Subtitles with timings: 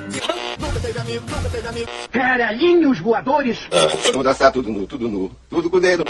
[0.00, 1.88] Nunca teve amigo, nunca teve amigo.
[2.10, 3.58] Caralhinhos voadores.
[4.12, 6.04] Vamos dançar tudo nu, tudo nu, tudo com o dedo.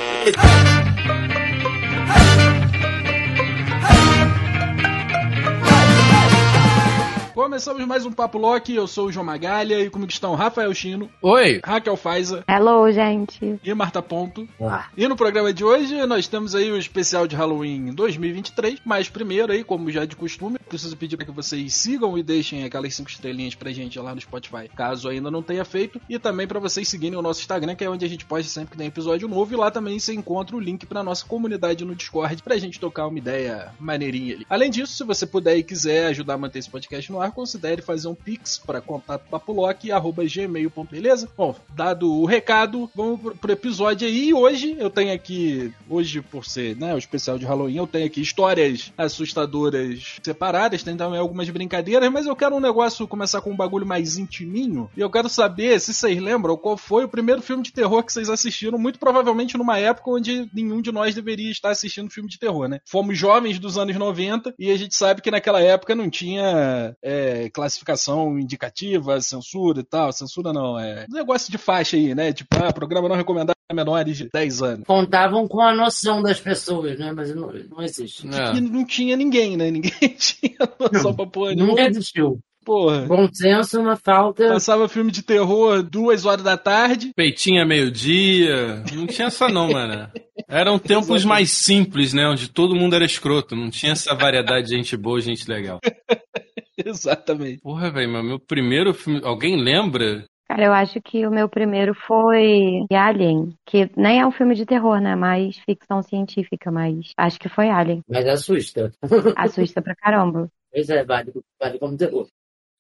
[7.49, 11.08] Começamos mais um Papo Loki, eu sou o João Magalha e comigo estão Rafael Chino,
[11.22, 11.63] Oi.
[11.64, 13.58] Raquel Faiza Hello, gente.
[13.64, 14.46] e Marta Ponto.
[14.60, 14.88] Ah.
[14.94, 19.50] E no programa de hoje nós temos aí o especial de Halloween 2023, mas primeiro
[19.50, 22.95] aí, como já é de costume, preciso pedir para que vocês sigam e deixem aquelas
[22.95, 26.60] cinco estrelinhas pra gente lá no Spotify, caso ainda não tenha feito, e também para
[26.60, 29.26] vocês seguirem o nosso Instagram, que é onde a gente posta sempre que tem episódio
[29.26, 32.78] novo, e lá também você encontra o link pra nossa comunidade no Discord pra gente
[32.78, 34.46] tocar uma ideia maneirinha ali.
[34.51, 37.80] Além disso, se você puder e quiser ajudar a manter esse podcast no ar, considere
[37.80, 41.29] fazer um pix para contato papolock@gmail.com, beleza?
[41.37, 44.34] Bom, dado o recado, vamos pro, episódio aí.
[44.34, 48.20] Hoje eu tenho aqui, hoje por ser, né, o especial de Halloween, eu tenho aqui
[48.20, 53.57] histórias assustadoras separadas, tem também algumas brincadeiras, mas eu quero um negócio começar com um
[53.57, 54.90] bagulho mais intiminho.
[54.96, 58.12] E eu quero saber se vocês lembram qual foi o primeiro filme de terror que
[58.12, 62.37] vocês assistiram, muito provavelmente numa época onde nenhum de nós deveria estar assistindo filme de
[62.37, 62.80] terror, né?
[62.84, 67.28] Fomos jovens dos anos 90 e a gente sabe que naquela época não tinha é,
[67.53, 70.12] classificação indicativa, censura e tal.
[70.12, 72.33] Censura não, é um negócio de faixa aí, né?
[72.33, 74.87] Tipo, ah, programa não recomendado menores de 10 anos.
[74.87, 77.12] Contavam com a noção das pessoas, né?
[77.12, 78.27] Mas não, não existe.
[78.29, 78.56] É.
[78.56, 79.71] E não tinha ninguém, né?
[79.71, 81.89] Ninguém tinha noção pra porra Nunca nenhuma.
[81.89, 82.41] existiu.
[82.65, 83.06] Porra.
[83.06, 84.47] Bom senso, uma falta.
[84.49, 87.12] Passava filme de terror duas horas da tarde.
[87.17, 88.84] Peitinha meio-dia.
[88.93, 90.06] Não tinha essa não, mano.
[90.47, 92.27] Eram tempos mais simples, né?
[92.29, 93.56] Onde todo mundo era escroto.
[93.56, 95.81] Não tinha essa variedade de gente boa e gente legal.
[96.87, 97.61] Exatamente.
[97.61, 99.21] Porra, velho, mas meu primeiro filme.
[99.25, 100.25] Alguém lembra?
[100.48, 104.65] Cara, eu acho que o meu primeiro foi Alien, que nem é um filme de
[104.65, 105.15] terror, né?
[105.15, 108.01] Mas ficção científica, mas acho que foi Alien.
[108.09, 108.91] Mas assusta.
[109.37, 110.49] Assusta pra caramba.
[110.73, 112.27] Pois é, vale, vale como terror.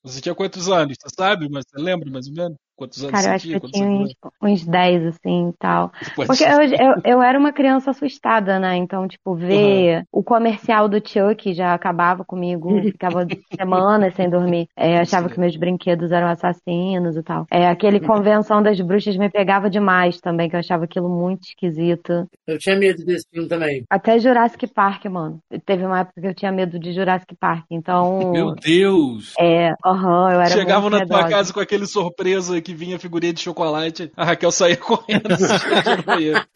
[0.02, 0.96] Você tinha quantos anos?
[0.98, 1.48] Você sabe?
[1.50, 2.56] Mas você lembra mais ou menos?
[2.78, 3.60] Quantos anos Cara, eu acho que tinha?
[3.60, 4.14] eu tinha anos?
[4.40, 5.90] uns, uns 10, assim, e tal.
[6.14, 6.52] Pode Porque ser.
[6.52, 8.76] eu, eu, eu era uma criança assustada, né?
[8.76, 12.68] Então, tipo, ver o comercial do Chuck já acabava comigo.
[12.92, 13.26] Ficava
[13.56, 14.68] semanas sem dormir.
[14.76, 17.46] É, achava que meus brinquedos eram assassinos e tal.
[17.50, 22.28] É, aquele Convenção das Bruxas me pegava demais também, que eu achava aquilo muito esquisito.
[22.46, 23.82] Eu tinha medo desse filme também.
[23.90, 25.40] Até Jurassic Park, mano.
[25.66, 27.64] Teve uma época que eu tinha medo de Jurassic Park.
[27.70, 29.34] Então, Meu Deus!
[29.38, 33.40] é, aham, eu era Chegavam na tua casa com aquele surpresa que vinha figurinha de
[33.40, 35.28] chocolate, a Raquel saía correndo.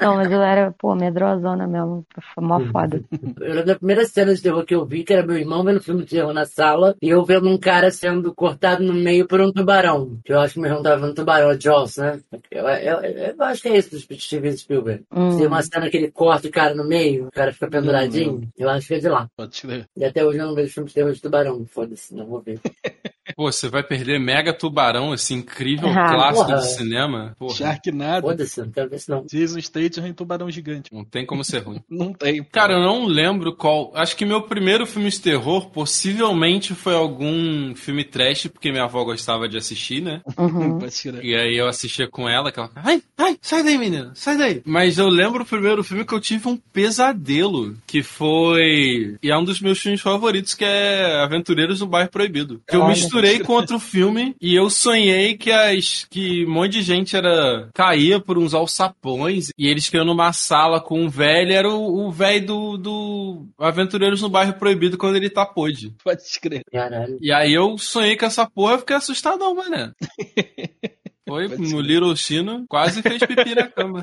[0.01, 2.05] Não, mas eu era, pô, medrosona mesmo.
[2.35, 3.03] Foi mó foda.
[3.41, 5.81] Eu lembro da primeira cena de terror que eu vi, que era meu irmão vendo
[5.83, 9.41] filme de terror na sala, e eu vendo um cara sendo cortado no meio por
[9.41, 10.19] um tubarão.
[10.25, 12.21] Que eu acho que meu irmão tava vendo tubarão, é Jaws, né?
[12.51, 15.05] Eu, eu- eu- eu acho que é isso do Steven Spielberg.
[15.15, 15.37] Hum.
[15.39, 18.49] Tem uma cena que ele corta o cara no meio, o cara fica penduradinho.
[18.59, 19.29] Eu acho que é de lá.
[19.37, 19.87] Pode crer.
[19.97, 21.65] E até hoje eu não vejo filme de terror de tubarão.
[21.67, 22.61] Foda-se, não vou ver.
[23.37, 26.57] Pô, você vai perder Mega Tubarão, esse incrível Ah, clássico porra.
[26.59, 27.37] do cinema.
[27.39, 28.27] Porra, Sharknado.
[28.29, 29.25] Foda-se, não quero ver isso não.
[29.27, 30.93] Jason Statham em Tubarão Gigante.
[30.93, 31.81] não tem como ser ruim.
[31.89, 32.43] Não tem.
[32.45, 33.93] Cara, eu não lembro qual.
[33.95, 39.05] Acho que meu primeiro filme de terror possivelmente foi algum filme trash, porque minha avó
[39.05, 40.21] gostava de assistir, né?
[40.39, 40.79] Uhum.
[41.23, 44.63] E aí eu assistia com ela, que ela ai, ai, sai daí, menina, sai daí.
[44.65, 49.17] Mas eu lembro o primeiro filme que eu tive um pesadelo, que foi.
[49.23, 52.61] E é um dos meus filmes favoritos, que é Aventureiros no Bairro Proibido.
[52.69, 52.93] Que eu Olha.
[53.23, 56.05] Misturei com outro filme e eu sonhei que as.
[56.11, 57.71] que um monte de gente era.
[57.75, 62.11] caía por uns alçapões e eles ficam numa sala com um velho, era o o
[62.11, 65.95] velho do, do Aventureiros no Bairro Proibido quando ele tá podre.
[66.03, 66.63] Pode crer.
[66.71, 67.19] Caralho.
[67.21, 69.93] E aí eu sonhei com essa porra e fiquei assustadão, mané.
[71.29, 74.03] Foi no Little Chino, quase fez pipi na cama.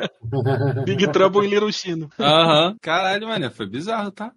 [0.86, 2.09] Big Trouble em Little Chino.
[2.18, 2.75] Aham.
[2.81, 4.31] Caralho, mané, foi bizarro, tá?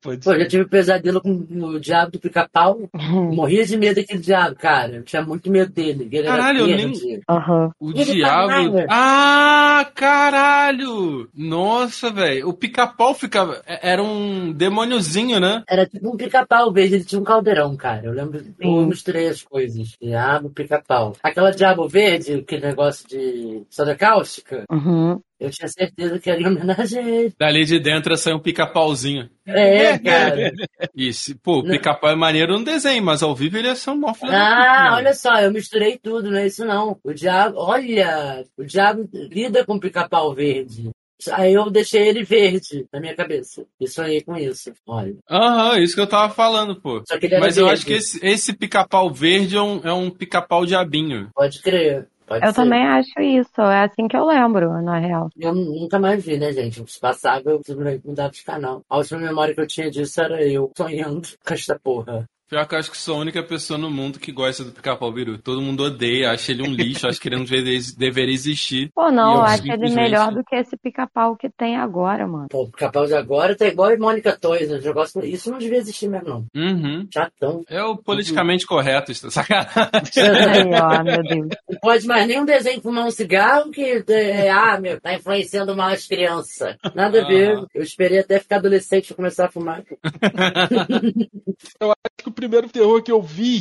[0.00, 0.40] Pode Pô, ser.
[0.40, 2.88] já tive pesadelo com o diabo do pica-pau.
[2.94, 4.96] Morria de medo daquele diabo, cara.
[4.96, 6.08] Eu tinha muito medo dele.
[6.10, 7.20] Ele Caralho, eu era nem- verde.
[7.28, 7.70] Aham.
[7.80, 8.48] O Ele diabo.
[8.48, 8.86] falava.
[8.88, 11.28] Ah, caralho!
[11.34, 12.48] Nossa, velho.
[12.48, 13.60] O pica-pau ficava.
[13.66, 15.62] é- Era um demôniozinho, né?
[15.68, 18.04] Era tipo um pica-pau verde, ele tinha um caldeirão, cara.
[18.06, 18.86] Eu lembro, eu Sim.
[18.86, 19.96] misturei as coisas.
[20.00, 21.14] Diabo, pica-pau.
[21.22, 25.20] Aquela diabo verde, aquele negócio de soda cáustica, Uhum.
[25.40, 27.34] Eu tinha certeza que era em homenagem a ele.
[27.38, 29.28] Dali de dentro saiu um pica-pauzinho.
[29.46, 30.52] É, cara.
[30.94, 31.70] E se, pô, Não.
[31.70, 35.14] pica-pau é maneiro no desenho, mas ao vivo ele ia ser um mó Ah, olha
[35.14, 36.98] só, eu misturei tudo, não é isso não.
[37.04, 40.90] O diabo, olha, o diabo lida com pica-pau verde.
[41.32, 43.64] Aí eu deixei ele verde na minha cabeça.
[43.80, 44.72] E sonhei com isso.
[44.86, 45.16] Olha.
[45.28, 47.02] Aham, isso que eu tava falando, pô.
[47.08, 47.78] Só que ele era Mas eu verde.
[47.78, 51.28] acho que esse, esse pica-pau verde é um, é um pica-pau diabinho.
[51.34, 52.06] Pode crer.
[52.28, 52.54] Pode Eu ser.
[52.54, 53.60] também acho isso.
[53.60, 55.30] É assim que eu lembro, na real.
[55.36, 56.84] Eu nunca mais vi, né, gente?
[56.90, 58.82] Se passava, eu simplesmente mudava de canal.
[58.88, 62.28] A última memória que eu tinha disso era eu sonhando com esta porra.
[62.48, 65.12] Pior que eu acho que sou a única pessoa no mundo que gosta do pica-pau
[65.12, 65.36] biru.
[65.38, 68.90] Todo mundo odeia, acha ele um lixo, acha que ele não deveria, deveria existir.
[68.94, 72.48] Pô, não, eu acho ele simplesmente- melhor do que esse pica-pau que tem agora, mano.
[72.48, 74.70] Pô, o capaz de agora tá igual a Mônica Toys.
[74.70, 74.78] né?
[74.82, 75.22] Negócio...
[75.24, 76.46] Isso não devia existir mesmo, não.
[76.56, 77.06] Uhum.
[77.12, 77.62] Chatão.
[77.68, 79.68] É o politicamente correto, está sacanagem.
[80.48, 81.48] Aí, ó, meu Deus.
[81.68, 85.76] Não pode mais nem um desenho fumar um cigarro que, é, ah, meu, tá influenciando
[85.76, 86.76] mal as crianças.
[86.94, 87.58] Nada a ver.
[87.58, 87.66] Ah.
[87.74, 89.82] Eu esperei até ficar adolescente pra começar a fumar.
[91.80, 93.58] Eu acho que o primeiro terror que eu vi,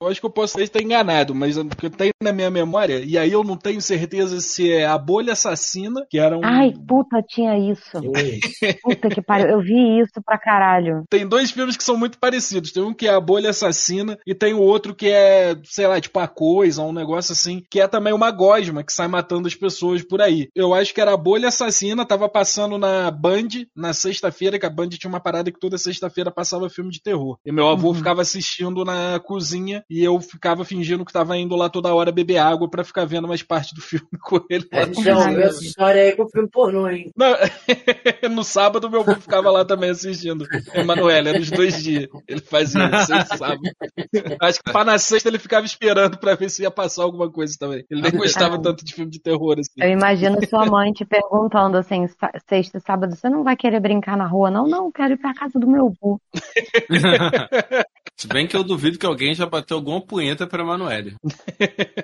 [0.00, 3.00] eu acho que eu posso estar enganado, mas o que eu tenho na minha memória,
[3.04, 6.40] e aí eu não tenho certeza se é a bolha assassina, que era um.
[6.42, 8.00] Ai, puta, tinha isso.
[8.82, 9.48] Puta que pariu.
[9.48, 11.04] Eu vi isso pra caralho.
[11.08, 12.72] Tem dois filmes que são muito parecidos.
[12.72, 16.00] Tem um que é a bolha assassina e tem o outro que é, sei lá,
[16.00, 19.54] tipo a coisa, um negócio assim, que é também uma gosma que sai matando as
[19.54, 20.48] pessoas por aí.
[20.54, 24.70] Eu acho que era a bolha assassina, tava passando na Band na sexta-feira, que a
[24.70, 27.38] Band tinha uma parada que toda sexta-feira passava filme de terror.
[27.44, 31.68] E meu avô ficava assistindo na cozinha e eu ficava fingindo que tava indo lá
[31.68, 34.66] toda hora beber água pra ficar vendo mais parte do filme com ele.
[34.72, 37.10] A gente já essa história aí com o filme pornô, hein?
[37.16, 37.34] Não,
[38.30, 40.46] no sábado meu avô ficava lá também assistindo.
[40.72, 42.08] Emanuele, era os dois dias.
[42.28, 43.60] Ele fazia e sábado.
[44.40, 47.56] Acho que pra na sexta ele ficava esperando pra ver se ia passar alguma coisa
[47.58, 47.84] também.
[47.90, 49.72] Ele nem gostava tanto de filme de terror assim.
[49.78, 52.06] Eu imagino sua mãe te perguntando assim,
[52.48, 54.50] sexta e sábado, você não vai querer brincar na rua?
[54.50, 56.20] Não, não, eu quero ir pra casa do meu avô.
[58.16, 61.14] Se bem que eu duvido que alguém já bateu alguma punheta pra Emanuele.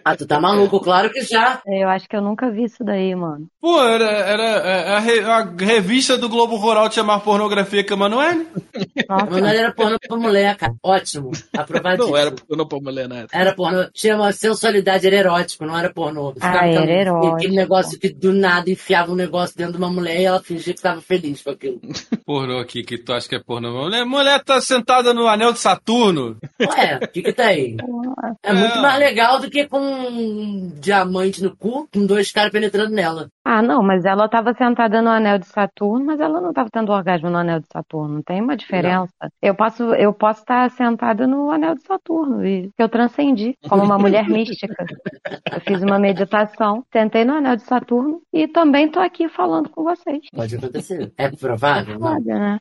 [0.04, 0.80] Ah, tu tá maluco?
[0.80, 1.60] Claro que já.
[1.66, 3.46] Eu acho que eu nunca vi isso daí, mano.
[3.60, 7.92] Pô, era, era é, a, re- a revista do Globo Rural tinha mais pornografia que
[7.92, 10.74] a Nossa, Manoel era pornô pra mulher, cara.
[10.82, 11.30] Ótimo.
[11.56, 12.10] Aprovadíssimo.
[12.12, 13.26] Não era pornô pra mulher nada.
[13.32, 13.86] Era pornô.
[13.92, 16.34] Tinha uma sensualidade, era erótico, não era pornô.
[16.40, 17.34] Ah, era erótico.
[17.34, 20.74] Aquele negócio que do nada enfiava um negócio dentro de uma mulher e ela fingia
[20.74, 21.80] que tava feliz com aquilo.
[22.24, 23.72] Pornô aqui, que tu acha que é pornô.
[23.72, 26.36] Mulher, mulher tá sentada no anel de Saturno.
[26.60, 27.65] Ué, o que que tá aí?
[28.42, 32.90] É muito mais legal do que com um diamante no cu, com dois caras penetrando
[32.90, 33.28] nela.
[33.44, 36.90] Ah, não, mas ela tava sentada no anel de Saturno, mas ela não tava tendo
[36.90, 38.22] orgasmo no anel de Saturno.
[38.24, 39.12] Tem uma diferença.
[39.40, 43.98] Eu posso, eu posso estar sentada no anel de Saturno e eu transcendi como uma
[43.98, 44.84] mulher mística.
[45.52, 49.84] Eu fiz uma meditação, sentei no anel de Saturno e também tô aqui falando com
[49.84, 50.20] vocês.
[50.34, 51.12] Pode acontecer.
[51.16, 51.98] É provável?
[51.98, 52.14] Não.
[52.14, 52.58] Foda, né?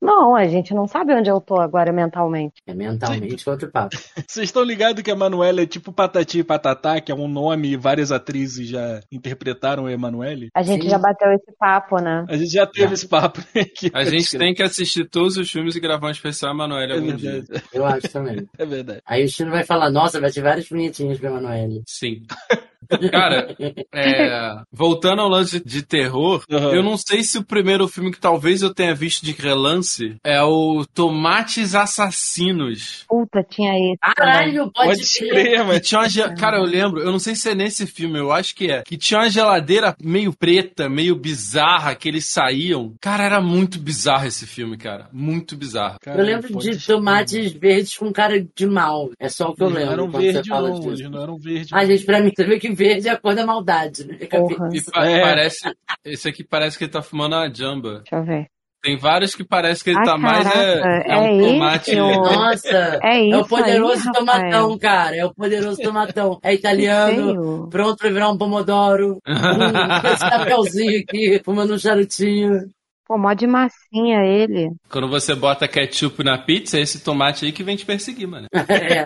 [0.00, 2.54] Não, a gente não sabe onde eu tô agora mentalmente.
[2.66, 3.96] É mentalmente outro papo.
[4.26, 7.68] Vocês estão ligados que a Emanuele é tipo Patati e Patatá, que é um nome
[7.68, 10.48] e várias atrizes já interpretaram a Emanuele?
[10.54, 10.90] A gente Sim.
[10.90, 12.24] já bateu esse papo, né?
[12.28, 13.90] A gente já teve esse papo aqui.
[13.92, 17.14] A gente tem que assistir todos os filmes e gravar um especial Emanuele É algum
[17.16, 17.32] dia.
[17.32, 17.64] verdade.
[17.72, 18.48] Eu acho também.
[18.58, 19.00] É verdade.
[19.06, 21.82] Aí o Chino vai falar, nossa, vai ter vários bonitinhos pra Emanuele.
[21.86, 22.22] Sim.
[23.10, 23.54] Cara,
[23.94, 26.74] é, voltando ao lance de terror, Uhum.
[26.74, 30.42] eu não sei se o primeiro filme que talvez eu tenha visto de relance é
[30.42, 33.04] o Tomates Assassinos.
[33.08, 33.98] Puta, tinha esse.
[34.00, 34.14] também.
[34.16, 35.86] Caralho, pode, crer, mas.
[35.86, 38.70] tinha uma Cara, eu lembro, eu não sei se é nesse filme, eu acho que
[38.70, 38.82] é.
[38.82, 42.94] Que tinha uma geladeira meio preta, meio bizarra, que eles saíam.
[43.00, 45.08] Cara, era muito bizarro esse filme, cara.
[45.12, 45.96] Muito bizarro.
[46.06, 49.10] Eu lembro de tomates verdes com cara de mal.
[49.18, 50.76] É só o que eu Não lembro eram quando você verde, fala não.
[50.80, 50.88] disso.
[50.90, 51.70] Eles não eram verde.
[51.72, 54.16] Ah, gente, pra mim, você vê que verde é a cor da maldade, né?
[54.30, 54.68] Porra.
[54.72, 55.20] E pa- É.
[55.20, 55.58] parece.
[56.04, 57.98] Esse aqui parece que ele tá fumando uma jamba.
[58.00, 58.46] Deixa eu ver.
[58.82, 60.46] Tem vários que parece que ele Ah, tá mais.
[60.46, 61.90] É, caraca, é um é tomate.
[61.90, 65.16] esse o- Nossa, É é isso o poderoso aí, tomatão, cara.
[65.16, 66.38] É o poderoso tomatão.
[66.42, 69.18] É italiano, pronto pra virar um pomodoro.
[69.22, 72.70] com esse chapéuzinho aqui, fumando um charutinho.
[73.10, 74.70] Pô, mó de massinha ele.
[74.88, 78.46] Quando você bota ketchup na pizza, é esse tomate aí que vem te perseguir, mano.
[78.70, 79.02] É.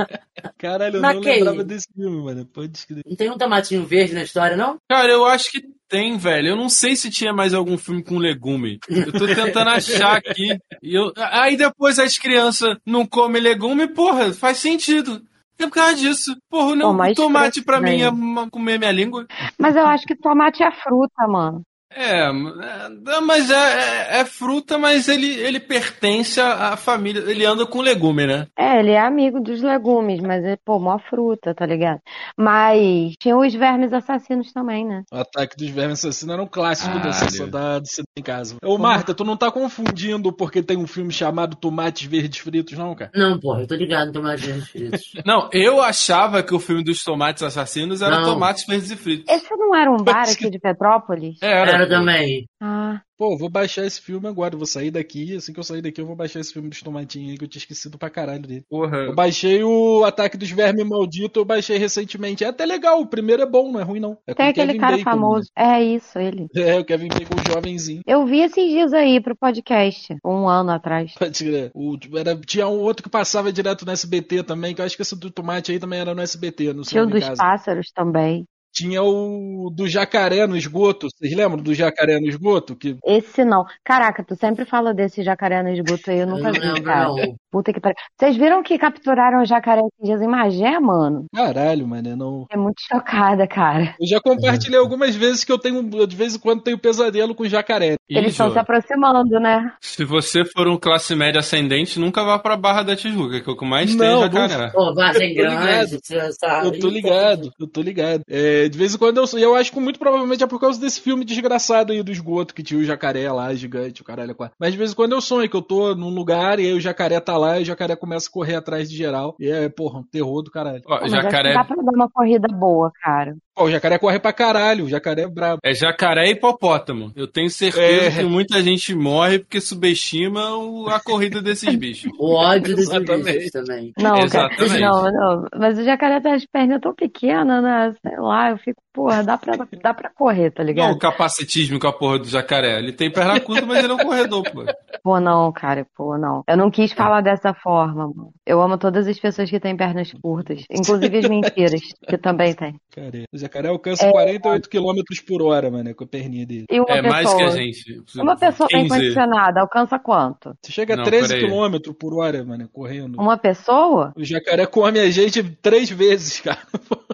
[0.56, 2.46] Caralho, eu Mas não que lembrava desse filme, mano.
[2.46, 3.02] Pode escrever.
[3.06, 4.78] Não tem um tomatinho verde na história, não?
[4.88, 6.48] Cara, eu acho que tem, velho.
[6.48, 8.78] Eu não sei se tinha mais algum filme com legume.
[8.88, 10.58] Eu tô tentando achar aqui.
[10.82, 11.12] E eu...
[11.14, 15.22] Aí depois as crianças não comem legume, porra, faz sentido.
[15.58, 16.34] É por causa disso.
[16.48, 18.10] Porra, não, tomate pra mim é
[18.50, 19.26] comer minha língua.
[19.58, 21.62] Mas eu acho que tomate é fruta, mano.
[21.96, 27.22] É, é, mas é, é- é fruta, mas ele, ele pertence à, família.
[27.26, 28.46] Ele anda com legume, né?
[28.58, 32.00] É, ele é amigo dos legumes, mas é, pô, mó fruta, tá ligado?
[32.36, 35.04] Mas tinha os vermes assassinos também, né?
[35.12, 38.56] O Ataque dos Vermes Assassinos era um clássico sessão da Cinema em Casa.
[38.64, 42.94] Ô, Marta, tu não tá confundindo porque tem um filme chamado Tomates Verdes Fritos, não,
[42.94, 43.10] cara?
[43.14, 45.00] Não, porra, eu tô ligado em tomates verdes fritos.
[45.24, 48.24] Não, eu achava que o filme dos tomates assassinos era Não.
[48.24, 49.32] tomates verdes e fritos.
[49.32, 51.38] Esse não era um bar aqui de Petrópolis?
[51.40, 51.70] Era.
[51.72, 52.46] Era Também.
[52.60, 54.56] Ah, Pô, vou baixar esse filme agora.
[54.56, 55.36] Vou sair daqui.
[55.36, 57.48] Assim que eu sair daqui, eu vou baixar esse filme dos tomatinhos aí que eu
[57.48, 58.64] tinha esquecido pra caralho dele.
[58.68, 58.96] Porra.
[59.04, 62.42] Eu baixei o Ataque dos Vermes Maldito, eu baixei recentemente.
[62.42, 64.18] É até legal, o primeiro é bom, não é ruim não.
[64.26, 65.50] É com tem o aquele Kevin cara Bacon, famoso.
[65.56, 66.48] É isso, ele.
[66.54, 66.70] né?
[66.70, 68.02] É, o Kevin Bacon jovenzinho.
[68.04, 71.14] Eu vi esses dias aí pro podcast, um ano atrás.
[71.16, 71.70] Pode crer.
[71.72, 75.02] O, era, tinha um outro que passava direto no SBT também, que eu acho que
[75.02, 77.36] esse do tomate aí também era no SBT, no Tinha o dos Casa.
[77.36, 78.44] pássaros também.
[78.74, 81.06] Tinha o do jacaré no esgoto.
[81.08, 82.74] Vocês lembram do jacaré no esgoto?
[82.74, 83.64] Que Esse não.
[83.84, 86.82] Caraca, tu sempre fala desse jacaré no esgoto aí, eu Eu nunca não vi, lembro,
[86.82, 87.08] cara.
[87.08, 87.36] não.
[87.54, 87.94] Puta que pariu.
[88.18, 91.26] Vocês viram que capturaram o jacaré esses dias em Magé, mano?
[91.32, 92.46] caralho, mano, não.
[92.50, 93.94] É muito chocada, cara.
[94.00, 97.46] Eu já compartilhei algumas vezes que eu tenho, de vez em quando tenho pesadelo com
[97.46, 97.94] jacaré.
[98.10, 99.72] Eles estão se aproximando, né?
[99.80, 103.52] Se você for um classe média ascendente, nunca vá pra Barra da Tijuca, que é
[103.52, 104.72] o que mais tem Não, é jacaré.
[104.72, 105.90] Pô, Vargem Eu tô ligado.
[106.08, 106.64] Grande.
[106.64, 108.22] Eu tô ligado, eu tô ligado.
[108.28, 111.00] É, de vez em quando eu eu acho que muito provavelmente é por causa desse
[111.00, 114.50] filme desgraçado aí do esgoto que tinha o jacaré lá, gigante, o caralho é.
[114.58, 116.80] Mas de vez em quando eu sonho que eu tô num lugar e aí o
[116.80, 119.34] jacaré tá lá e o jacaré começa a correr atrás de geral.
[119.38, 120.82] E é, porra, um terror do caralho.
[120.86, 123.36] Ó, Pô, jacaré, dá pra dar uma corrida boa, cara.
[123.54, 125.60] Pô, o jacaré corre pra caralho, o jacaré é brabo.
[125.62, 127.12] é jacaré e hipopótamo.
[127.14, 128.10] Eu tenho certeza É.
[128.10, 132.10] que muita gente morre porque subestima o- a corrida desses bichos.
[132.18, 133.92] O ódio desses bichos também.
[133.96, 134.80] Não, cara, Exatamente.
[134.80, 135.48] não, não.
[135.56, 137.94] Mas o jacaré tem as pernas tão pequenas, né?
[138.02, 140.92] Sei lá, eu fico, porra, dá pra, dá pra correr, tá Não ligado?
[140.92, 142.78] o capacitismo com a porra do jacaré.
[142.78, 144.64] Ele tem perna curta, mas ele é um corredor, pô.
[145.02, 146.42] Pô, não, cara, pô, não.
[146.48, 148.32] Eu não quis falar dessa forma, mano.
[148.44, 152.74] Eu amo todas as pessoas que têm pernas curtas, inclusive as mentiras, que também tem.
[152.90, 156.64] Cara, o jacaré alcança 48 km por hora, mano, com a perninha dele.
[156.70, 158.02] Uma É pessoa, mais que a gente.
[158.16, 158.94] uma pessoa bem 15.
[158.94, 160.56] condicionada alcança quanto?
[160.62, 161.46] Você chega a Não, 13 peraí.
[161.50, 163.20] km por hora, mano, correndo.
[163.20, 164.12] Uma pessoa?
[164.16, 166.58] O jacaré come a gente três vezes, cara.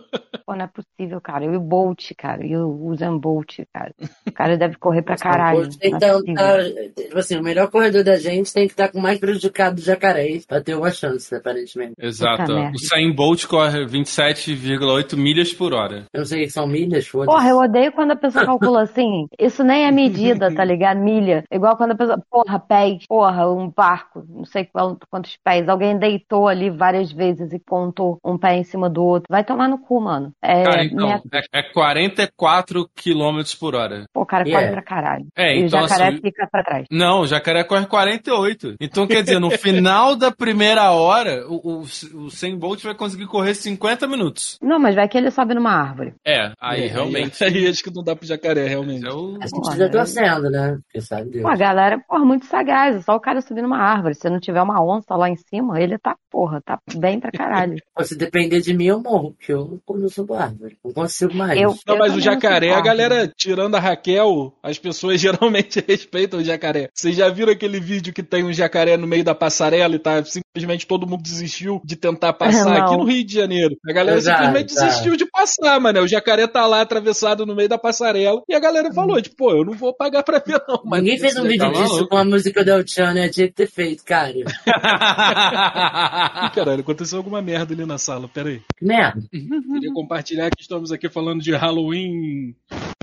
[0.50, 1.44] Pô, não é possível, cara.
[1.44, 2.44] E o Bolt, cara.
[2.44, 3.94] E o Usain Bolt, cara.
[4.26, 5.68] O cara deve correr pra caralho.
[5.80, 6.58] É tá, tá-
[6.96, 10.40] tipo assim, o melhor corredor da gente tem que estar com mais prejudicado do jacaré
[10.48, 11.92] pra ter uma chance, aparentemente.
[12.00, 12.52] Exato.
[12.52, 16.06] O Sain Bolt corre 27,8 milhas por hora.
[16.12, 17.30] Eu não sei que são milhas, foda-se.
[17.30, 19.28] Porra, eu odeio quando a pessoa calcula assim.
[19.38, 20.98] Isso nem é medida, tá ligado?
[20.98, 21.44] Milha.
[21.52, 22.20] Igual quando a pessoa.
[22.28, 23.04] Porra, pés.
[23.08, 24.24] Porra, um barco.
[24.28, 24.68] Não sei
[25.08, 25.68] quantos pés.
[25.68, 29.26] Alguém deitou ali várias vezes e contou um pé em cima do outro.
[29.30, 30.32] Vai tomar no cu, mano.
[30.42, 31.28] É, Cara, então, metro.
[31.52, 34.04] é, é 44 km por hora.
[34.12, 34.66] Pô, o cara Yeah.
[34.68, 35.26] corre pra caralho.
[35.36, 36.86] É, e então o jacaré assim- fica pra trás.
[36.90, 38.74] Não, o jacaré corre 48.
[38.80, 41.80] Então, quer dizer, no final da primeira hora, o, o,
[42.24, 44.58] o 100 Bolt vai conseguir correr 50 minutos.
[44.62, 46.14] Não, mas vai que ele sobe numa árvore.
[46.26, 47.40] É, aí É, realmente.
[47.44, 49.06] Aí, acho que não dá pro jacaré, realmente.
[49.06, 49.36] É o...
[49.40, 49.90] A gente Porra, já né?
[49.90, 50.78] torcendo, né?
[50.84, 51.42] Porque sabe Deus.
[51.42, 52.96] Pô, a galera, porra, muito sagaz.
[52.96, 54.14] É só o cara subir numa árvore.
[54.14, 57.76] Se não tiver uma onça lá em cima, ele tá, porra, tá bem pra caralho.
[58.02, 60.76] Se depender de mim, eu morro, porque eu não subo árvore.
[60.84, 61.60] Não consigo mais.
[61.60, 66.44] Eu- Não, mas o jacaré, a galera, tirando a Raquel, as pessoas geralmente respeitam o
[66.44, 66.88] jacaré.
[66.94, 70.22] Vocês já viram aquele vídeo que tem um jacaré no meio da passarela e tá
[70.24, 72.86] simplesmente todo mundo desistiu de tentar passar Não.
[72.86, 73.76] aqui no Rio de Janeiro?
[73.88, 74.84] A galera Exato, simplesmente tá.
[74.86, 76.00] desistiu de passar, mano.
[76.02, 79.52] O jacaré tá lá atravessado no meio da passarela e a galera falou, tipo, pô,
[79.52, 80.80] eu não vou pagar pra ver não.
[80.84, 83.28] Mas Ninguém fez um vídeo tá disso com a música do El Chan, né?
[83.28, 84.30] Tinha que ter feito, cara.
[86.54, 88.60] Caralho, aconteceu alguma merda ali na sala, peraí.
[88.78, 89.20] Que merda.
[89.30, 92.54] Queria compartilhar que estamos aqui falando de Halloween,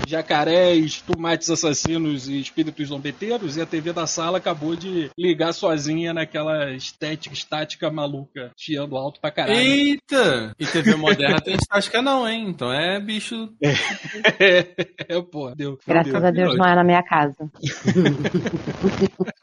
[0.06, 6.14] jacarés, tomates assassinos e espíritos zombeteiros, e a TV da sala acabou de ligar sozinha
[6.14, 9.58] naquela estética estática maluca, chiando alto pra caralho.
[9.58, 10.54] Eita!
[10.58, 12.46] E TV moderna tem estática não, hein?
[12.48, 13.50] Então é bicho...
[13.60, 15.78] é, pô, deu.
[15.86, 16.28] Graças fudeu.
[16.28, 17.50] a Deus não é na minha casa.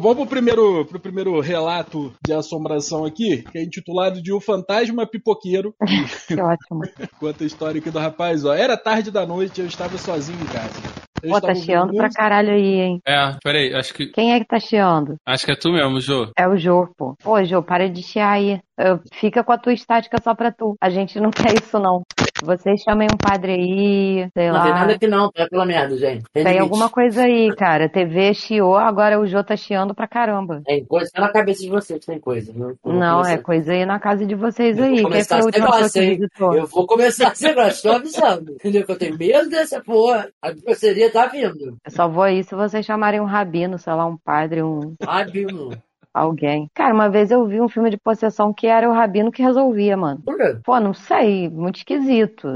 [0.00, 5.06] Vamos pro primeiro, pro primeiro relato de assombração aqui, que é intitulado de O Fantasma
[5.06, 5.74] Pipoqueiro.
[6.28, 6.82] Que ótimo.
[7.18, 8.54] Conta a história aqui do rapaz, ó.
[8.54, 11.08] Era tarde da noite, eu estava sozinho em casa.
[11.22, 13.00] Eu Pô, tá chiando pra caralho aí, hein?
[13.04, 15.16] É, peraí, acho que, Quem é que tá chiando?
[15.26, 16.30] acho que é tu mesmo, Jô.
[16.38, 17.16] É o Jô, pô.
[17.22, 18.60] Pô, Jô, para de chiar aí.
[18.78, 20.76] Eu- Fica com a tua estática só pra tu.
[20.80, 22.02] A gente não quer isso, não.
[22.42, 24.80] Vocês chamem um padre aí, sei Não tem lá.
[24.80, 26.24] nada que não, é pela merda, gente.
[26.32, 27.88] Tem, Tem alguma coisa aí, cara.
[27.88, 30.62] TV chiou, agora o Jô tá chiando pra caramba.
[30.64, 32.52] Tem coisa tá na cabeça de vocês, tem coisa.
[32.54, 34.94] Não, vou Não, é coisa aí na casa de vocês Eu vou aí.
[34.94, 36.10] Quem começar foi a hein?
[36.16, 36.54] visitou?
[36.54, 38.52] Eu vou começar esse negócio, estou avisando.
[38.52, 38.84] Entendeu?
[38.84, 40.28] Que eu tenho medo dessa porra.
[40.40, 41.76] A grosseria tá vindo.
[41.84, 44.94] Eu só vou aí se vocês chamarem um rabino, sei lá, um padre, um.
[45.02, 45.70] Rabino.
[46.18, 46.68] Alguém.
[46.74, 49.96] Cara, uma vez eu vi um filme de possessão que era o Rabino que resolvia,
[49.96, 50.20] mano.
[50.24, 50.56] Por quê?
[50.64, 52.48] Pô, não sei, muito esquisito.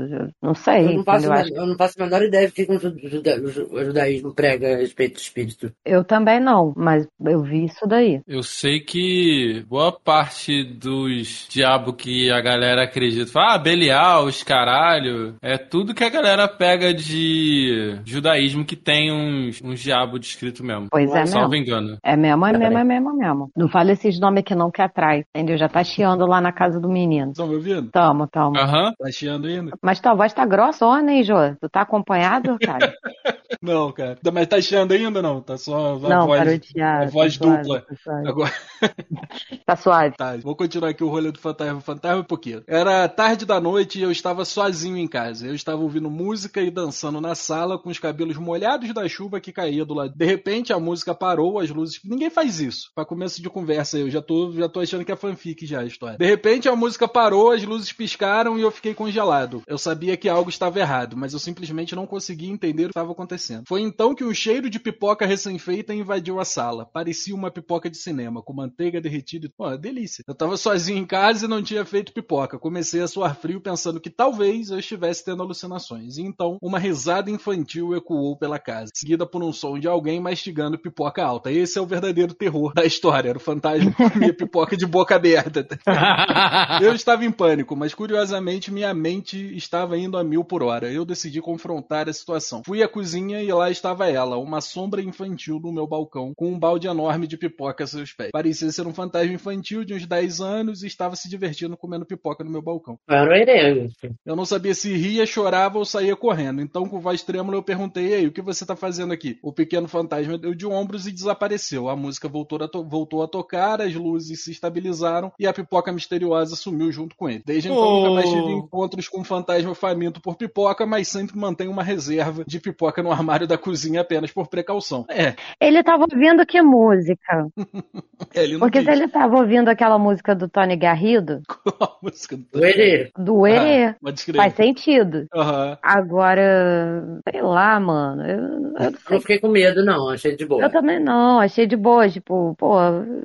[0.42, 0.87] Não sei.
[0.87, 2.78] Eu não, faço, eu, acho- eu não faço a menor ideia do que o
[3.09, 5.73] juda- o ju- o judaísmo prega a respeito do espírito.
[5.85, 8.21] eu também não, mas eu vi isso daí.
[8.26, 14.42] Eu sei que boa parte dos diabos que a galera acredita, fala, ah, Belial, os
[14.42, 20.64] caralho, é tudo que a galera pega de judaísmo que tem uns, uns diabos descrito
[20.64, 20.88] mesmo.
[20.90, 21.64] Pois é Salvo mesmo.
[21.64, 21.97] engano.
[22.02, 23.50] É mesmo, é mesmo, é mesmo, é mesmo.
[23.57, 25.57] Não fala esses nomes aqui não que atrai, entendeu?
[25.59, 27.31] Já tá chiando lá na casa do menino.
[27.33, 27.91] Estão me ouvindo?
[27.91, 28.57] Tamo, tamo.
[28.59, 28.93] Aham.
[28.99, 29.73] Tá chiando ainda?
[29.83, 31.35] Mas tua voz tá grossona, hein, Jô?
[31.61, 32.93] Tu tá acompanhado, cara?
[33.61, 34.19] Não, cara.
[34.33, 35.41] Mas tá chiando ainda ou não?
[35.41, 36.41] Tá só a não, voz.
[36.41, 37.03] parou de chiar.
[37.03, 37.81] a voz tá suave, dupla.
[37.83, 38.29] Tá suave.
[38.29, 38.53] Agora,
[39.67, 40.17] Tá suave.
[40.17, 41.81] tá, vou continuar aqui o rolê do fantasma.
[41.81, 42.63] Fantasma um pouquinho.
[42.67, 45.47] Era tarde da noite e eu estava sozinho em casa.
[45.47, 49.53] Eu estava ouvindo música e dançando na sala com os cabelos molhados da chuva que
[49.53, 50.13] caía do lado.
[50.17, 52.01] De repente a música parou, as luzes.
[52.05, 52.91] Ninguém faz isso.
[52.95, 55.87] Pra começo de conversa, eu já tô, já tô achando que é fanfic já a
[55.87, 56.19] história.
[56.19, 59.62] De repente a música parou, as luzes piscaram e eu fiquei congelado.
[59.67, 63.12] Eu sabia que algo estava errado, mas eu simplesmente não conseguia entender o que estava
[63.12, 63.65] acontecendo.
[63.67, 66.85] Foi então que um cheiro de pipoca recém-feita invadiu a sala.
[66.85, 69.49] Parecia uma pipoca de cinema, com manteiga derretida e.
[69.49, 70.25] Pô, delícia.
[70.27, 72.59] Eu tava sozinho em casa e não tinha feito pipoca.
[72.59, 76.19] Comecei a suar frio pensando que talvez eu estivesse tendo alucinações.
[76.19, 80.79] E então, uma risada infantil ecoou pela casa, seguida por um som de alguém mastigando
[80.79, 81.51] pipoca alta.
[81.51, 83.22] Esse é o verdadeiro terror da história.
[83.29, 85.67] Era o fantasma que comia pipoca de boca aberta.
[86.81, 90.91] Eu estava em pânico, mas curiosamente minha mente estava indo a mil por hora.
[90.91, 92.62] Eu decidi confrontar a situação.
[92.64, 96.59] Fui à cozinha e lá estava ela, uma sombra infantil no meu balcão, com um
[96.59, 98.31] balde enorme de pipoca a seus pés.
[98.33, 102.45] Parecia ser um fantasma infantil de uns 10 anos e estava se divertindo comendo pipoca
[102.45, 102.99] no meu balcão.
[103.09, 103.88] Era o herego.
[104.25, 106.61] Eu não sabia se ria, chorava ou saía correndo.
[106.61, 109.38] Então, com voz trêmula, eu perguntei: Ei, o que você tá fazendo aqui?
[109.43, 111.88] O pequeno fantasma deu de ombros e desapareceu.
[111.88, 115.92] A música voltou a, to- voltou a tocar, as luzes se estabilizaram e a pipoca
[115.92, 117.42] misteriosa sumiu junto com ele.
[117.45, 117.97] Desde então, Oh.
[118.00, 122.45] nunca mais tive encontros com um fantasma faminto por pipoca, mas sempre mantenho uma reserva
[122.47, 125.04] de pipoca no armário da cozinha apenas por precaução.
[125.09, 127.47] É, Ele tava ouvindo que música?
[128.35, 128.87] ele não Porque quis.
[128.87, 131.42] se ele tava ouvindo aquela música do Tony Garrido,
[131.81, 132.47] a música do...
[132.59, 133.11] O herê.
[133.19, 133.95] do Erê, Ah,
[134.37, 135.26] faz sentido.
[135.35, 135.76] Aham.
[135.83, 138.23] Agora, sei lá, mano.
[138.23, 140.09] Eu, eu não Eu não fiquei com medo, não.
[140.09, 140.62] Achei de boa.
[140.62, 142.76] Eu também não, achei de boa, tipo, pô,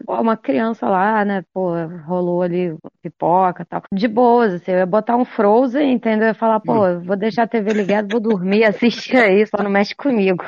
[0.07, 1.73] uma criança lá, né, pô,
[2.05, 3.81] rolou ali pipoca e tal.
[3.91, 6.27] De boas, assim, eu ia botar um Frozen, entendeu?
[6.27, 9.61] Eu ia falar, pô, eu vou deixar a TV ligada, vou dormir, assiste aí, só
[9.63, 10.43] não mexe comigo.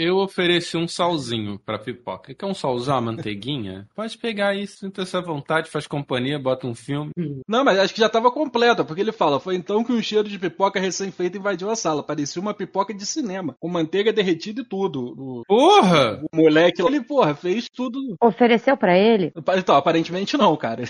[0.00, 2.32] Eu ofereci um salzinho pra pipoca.
[2.32, 3.88] Quer um salzão, uma manteiguinha?
[3.96, 7.10] Pode pegar isso, sinta essa vontade, faz companhia, bota um filme.
[7.48, 10.28] Não, mas acho que já tava completa, porque ele fala: foi então que um cheiro
[10.28, 12.00] de pipoca recém-feita invadiu a sala.
[12.00, 15.14] Parecia uma pipoca de cinema, com manteiga derretida e tudo.
[15.18, 16.22] O, Porra!
[16.32, 17.98] o moleque lá, ele, porra, fez tudo.
[18.22, 20.84] Ofereceu pra ele, Então, aparentemente não, cara.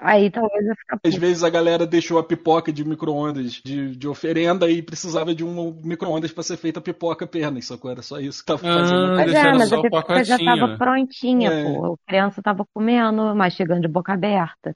[0.00, 4.08] aí talvez eu ficar Às vezes a galera deixou a pipoca de micro-ondas de, de
[4.08, 7.90] oferenda e precisava de um micro-ondas pra ser feita pipoca apenas, sacou?
[7.90, 9.16] Era só isso que tava Ah, fazendo.
[9.16, 11.64] Mas é, mas só a pipoca já tava prontinha, É.
[11.64, 11.94] pô.
[11.94, 14.74] A criança tava comendo, mastigando de boca aberta.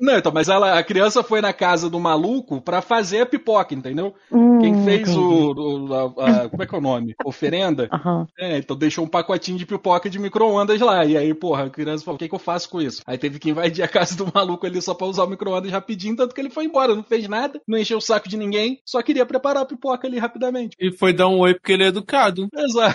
[0.00, 3.74] Não, então, mas ela, a criança foi na casa do maluco pra fazer a pipoca,
[3.74, 4.14] entendeu?
[4.30, 5.52] Hum, Quem fez o.
[5.52, 7.14] o- a- a- como é que é o nome?
[7.24, 7.88] Oferenda.
[7.92, 8.26] Aham.
[8.38, 11.04] É, então deixou um pacotinho de pipoca de micro-ondas lá.
[11.04, 13.02] E aí, porra, a criança falou: o que, que eu faço com isso?
[13.06, 16.16] Aí teve que invadir a casa do maluco ali só pra usar o micro-ondas rapidinho,
[16.16, 19.00] tanto que ele foi embora, não fez nada, não encheu o saco de ninguém, só
[19.02, 20.76] queria preparar a pipoca ali rapidamente.
[20.80, 22.48] E foi dar um oi porque ele é educado.
[22.56, 22.94] Exa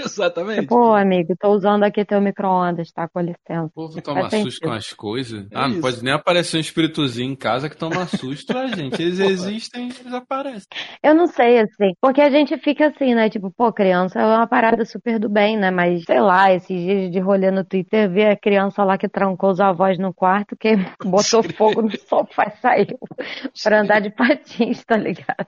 [0.04, 0.66] Exatamente.
[0.66, 3.08] Pô, amigo, tô usando aqui teu micro-ondas, tá?
[3.08, 3.64] Com licença.
[3.64, 5.46] O povo toma Faz susto com as coisas.
[5.50, 5.80] É ah, não isso.
[5.80, 9.00] pode nem aparecer um espíritozinho em casa que toma susto, ah, gente.
[9.00, 10.68] Eles existem, eles aparecem.
[11.02, 13.28] Eu não sei, assim, porque a gente fica assim, né?
[13.28, 15.70] Tipo, pô, criança é uma parada super do bem, né?
[15.70, 19.50] Mas, sei lá, esses dias de rolê no Twitter, ver a criança lá que trancou
[19.50, 22.98] os avós no quarto, que botou fogo no sofá e saiu
[23.62, 25.46] pra andar de patins, tá ligado?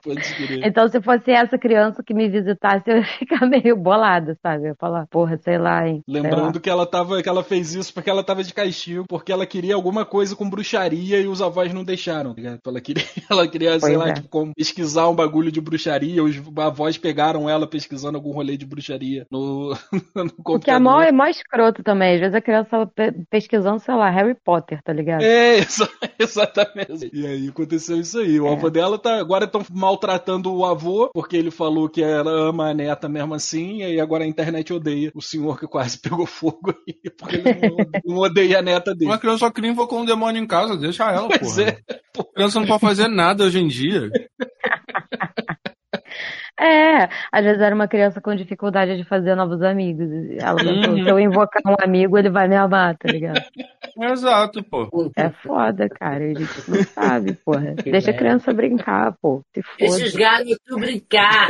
[0.63, 4.69] Então, se fosse essa criança que me visitasse, eu ia ficar meio bolada, sabe?
[4.69, 6.03] Eu falar, porra, sei lá, hein?
[6.07, 6.29] sei lá.
[6.29, 9.45] Lembrando que ela tava, que ela fez isso porque ela tava de castigo, porque ela
[9.45, 12.59] queria alguma coisa com bruxaria e os avós não deixaram, tá ligado?
[12.67, 14.13] Ela queria, ela queria, sei Pois lá, é.
[14.13, 18.65] tipo, como pesquisar um bagulho de bruxaria, os avós pegaram ela pesquisando algum rolê de
[18.65, 19.73] bruxaria no,
[20.15, 21.03] no O que é mó, computador.
[21.03, 22.15] é mó escroto também.
[22.15, 22.91] Às vezes a criança
[23.29, 25.21] pesquisando, sei lá, Harry Potter, tá ligado?
[25.23, 27.09] É, exa- exatamente.
[27.13, 28.39] E aí aconteceu isso aí.
[28.39, 28.53] O É.
[28.53, 29.19] avô dela tá.
[29.19, 33.77] Agora estão maltratando o avô, porque ele falou que ela ama a neta mesmo assim,
[33.77, 37.77] e aí agora internet odeia o senhor que quase pegou fogo aí, porque ele não,
[38.05, 39.11] não odeia a neta dele.
[39.11, 41.69] Uma criança só cria invocou um demônio em casa, deixa ela, Pois porra.
[41.69, 41.77] é.
[42.19, 44.09] A criança não pode fazer nada hoje em dia.
[46.59, 50.07] É, às vezes era uma criança com dificuldade de fazer novos amigos.
[50.39, 53.41] Ela pensou, se eu invocar um amigo, ele vai me amar, tá ligado?
[53.97, 55.11] Exato, pô.
[55.15, 56.23] É foda, cara.
[56.23, 57.75] A gente não sabe, porra.
[57.75, 59.41] Que Deixa a criança brincar, pô.
[59.53, 60.05] Se Deixa foda.
[60.05, 61.47] os garotos brincar.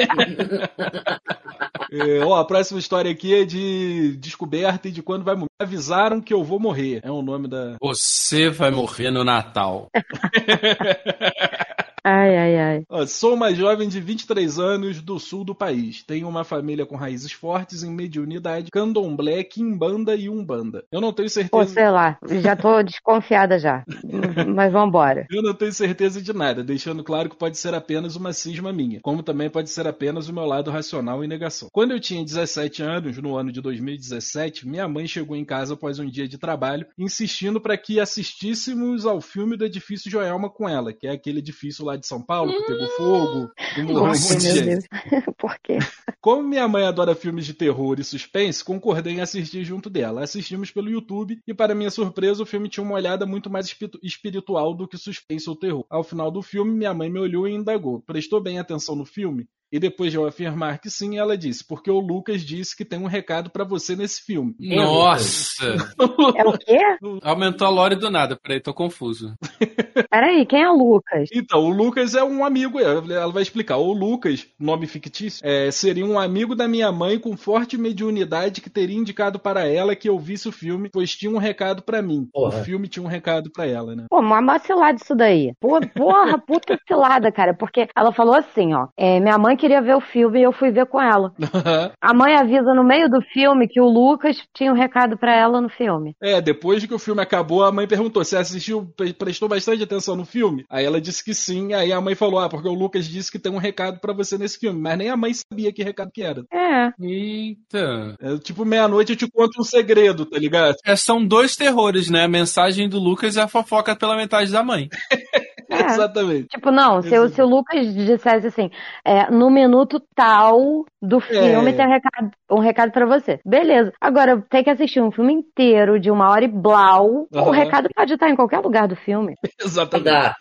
[1.91, 5.47] É, ó, a próxima história aqui é de descoberta e de quando vai morrer.
[5.62, 7.01] Avisaram que eu vou morrer.
[7.03, 7.77] É o nome da.
[7.82, 9.89] Você vai morrer no Natal.
[12.05, 12.83] Ai, ai, ai.
[12.89, 16.03] Ó, sou uma jovem de 23 anos do sul do país.
[16.03, 20.83] Tenho uma família com raízes fortes em mediunidade, candomblé, quimbanda e umbanda.
[20.91, 21.65] Eu não tenho Pô, certeza.
[21.73, 22.17] sei lá.
[22.41, 23.85] Já tô desconfiada já.
[24.53, 25.25] Mas vambora.
[25.31, 28.99] Eu não tenho certeza de nada, deixando claro que pode ser apenas uma cisma minha,
[29.01, 31.69] como também pode ser apenas o meu lado racional e negação.
[31.71, 35.99] Quando eu tinha 17 anos, no ano de 2017, minha mãe chegou em casa após
[35.99, 40.91] um dia de trabalho, insistindo para que assistíssemos ao filme do edifício Joelma com ela,
[40.91, 44.34] que é aquele edifício lá de São Paulo que pegou fogo, que morreu um Nossa,
[44.34, 44.89] monte de Meu gente.
[44.89, 45.25] Deus.
[45.38, 45.79] Por quê?
[46.21, 50.23] Como minha mãe adora filmes de terror e suspense, concordei em assistir junto dela.
[50.23, 53.91] Assistimos pelo YouTube e, para minha surpresa, o filme tinha uma olhada muito mais espi-
[54.01, 55.86] espiritual do que suspense ou terror.
[55.89, 59.47] Ao final do filme, minha mãe me olhou e indagou: prestou bem atenção no filme?
[59.73, 62.99] E depois de eu afirmar que sim, ela disse: porque o Lucas disse que tem
[62.99, 64.53] um recado pra você nesse filme.
[64.59, 65.63] Nossa!
[66.36, 66.79] É o quê?
[67.23, 68.36] Aumentou a lore do nada.
[68.36, 69.33] Peraí, tô confuso.
[70.09, 71.29] Peraí, quem é Lucas?
[71.33, 73.77] Então, o Lucas é um amigo, ela vai explicar.
[73.77, 78.69] O Lucas, nome fictício, é, seria um amigo da minha mãe com forte mediunidade que
[78.69, 82.27] teria indicado para ela que eu visse o filme, pois tinha um recado pra mim.
[82.31, 82.59] Porra.
[82.59, 84.05] O filme tinha um recado pra ela, né?
[84.09, 85.53] Pô, uma cilada isso daí.
[85.59, 87.53] Pô, porra, puta cilada, cara.
[87.53, 88.88] Porque ela falou assim, ó.
[88.97, 91.32] é, minha mãe queria ver o filme e eu fui ver com ela.
[92.02, 95.62] A mãe avisa no meio do filme que o Lucas tinha um recado pra ela
[95.62, 96.13] no filme.
[96.21, 99.82] É, depois de que o filme acabou, a mãe perguntou: Você assistiu, pre- prestou bastante
[99.82, 100.65] atenção no filme?
[100.69, 101.73] Aí ela disse que sim.
[101.73, 104.38] Aí a mãe falou: Ah, porque o Lucas disse que tem um recado pra você
[104.38, 104.80] nesse filme.
[104.82, 106.43] Mas nem a mãe sabia que recado que era.
[106.52, 106.91] É.
[107.02, 108.15] Eita.
[108.19, 110.76] É, tipo, meia-noite eu te conto um segredo, tá ligado?
[110.86, 112.26] É, são dois terrores, né?
[112.26, 114.89] A mensagem do Lucas e a fofoca pela metade da mãe.
[115.83, 115.87] É.
[115.93, 116.47] Exatamente.
[116.47, 118.69] Tipo, não, se, o- se o Lucas dissesse assim,
[119.05, 121.73] é, no minuto tal do filme É.
[121.73, 123.39] tem um recado, um recado pra você.
[123.45, 123.91] Beleza.
[123.99, 127.27] Agora, tem que assistir um filme inteiro de uma hora e blau.
[127.31, 127.51] O Aham.
[127.51, 129.35] recado pode estar em qualquer lugar do filme.
[129.61, 130.05] Exatamente.
[130.05, 130.35] dá.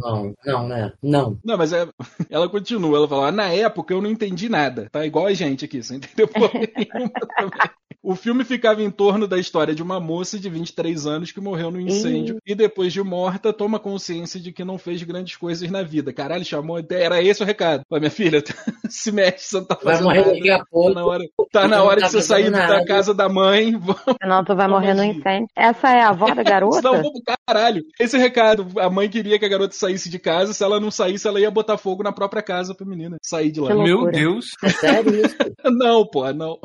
[0.00, 0.34] Não.
[0.44, 0.92] Não, né?
[1.02, 1.38] Não.
[1.44, 1.88] Não, mas é-
[2.30, 5.64] ela continua, ela fala, "Ah, na época eu não entendi nada, tá igual a gente
[5.64, 7.70] aqui, você entendeu porra nenhuma também.
[8.02, 11.70] O filme ficava em torno da história de uma moça de 23 anos que morreu
[11.70, 15.82] no incêndio e depois de morta toma consciência de que não fez grandes coisas na
[15.84, 16.12] vida.
[16.12, 17.82] Caralho, chamou, era esse o recado.
[17.88, 18.42] Falei, minha filha,
[18.90, 20.32] se mexe, você não tá Vai fazendo morrer nada.
[20.32, 20.94] daqui a Tá pouco.
[20.94, 22.84] na hora, tá na Não hora tá de você sair fazendo da nada.
[22.86, 23.72] casa da mãe.
[24.20, 25.46] Senão tu vai Não, morrer no incêndio.
[25.56, 26.82] Essa é a avó da garota?
[26.82, 27.84] Não, vamos caralho.
[28.00, 31.28] Esse recado, a mãe queria que a garota saísse de casa, se ela não saísse,
[31.28, 33.72] ela ia botar fogo na própria casa pra menina sair de lá.
[33.74, 34.10] Meu.
[34.10, 34.46] Deus.
[34.64, 35.36] É sério isso?
[35.66, 36.58] Não, pô, não.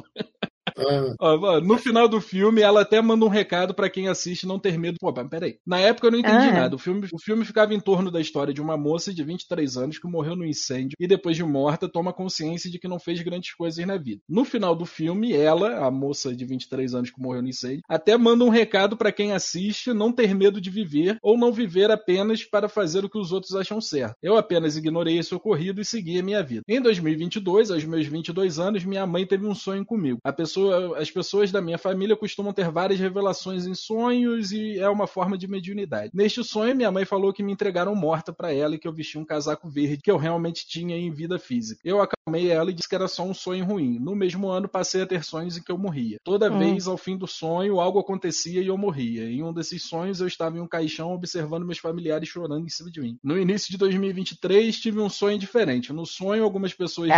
[1.19, 4.77] Ó, No final do filme, ela até manda um recado pra quem assiste não ter
[4.77, 4.97] medo.
[4.99, 5.57] Pô, mas peraí.
[5.65, 6.51] Na época eu não entendi Ah, é.
[6.53, 6.75] nada.
[6.75, 9.97] O filme, o filme ficava em torno da história de uma moça de 23 anos
[9.99, 13.53] que morreu no incêndio e depois de morta toma consciência de que não fez grandes
[13.53, 14.21] coisas na vida.
[14.27, 18.17] No final do filme, ela, a moça de 23 anos que morreu no incêndio, até
[18.17, 22.43] manda um recado pra quem assiste não ter medo de viver ou não viver apenas
[22.43, 24.15] para fazer o que os outros acham certo.
[24.21, 26.61] Eu apenas ignorei esse ocorrido e segui a minha vida.
[26.67, 30.19] Em 2022, aos meus 22 anos, minha mãe teve um sonho comigo.
[30.23, 34.89] A pessoa, as pessoas da minha família costumam ter várias revelações em sonhos e é
[34.89, 36.11] uma forma de mediunidade.
[36.13, 39.19] Neste sonho, minha mãe falou que me entregaram morta para ela e que eu vestia
[39.21, 41.81] um casaco verde que eu realmente tinha em vida física.
[41.83, 43.99] Eu acalmei ela e disse que era só um sonho ruim.
[43.99, 46.17] No mesmo ano, passei a ter sonhos em que eu morria.
[46.23, 46.57] Toda Hum.
[46.57, 49.23] vez, ao fim do sonho, algo acontecia e eu morria.
[49.29, 52.89] Em um desses sonhos, eu estava em um caixão observando meus familiares chorando em cima
[52.91, 53.17] de mim.
[53.23, 55.91] No início de 2023, tive um sonho diferente.
[55.93, 57.17] No sonho, algumas pessoas É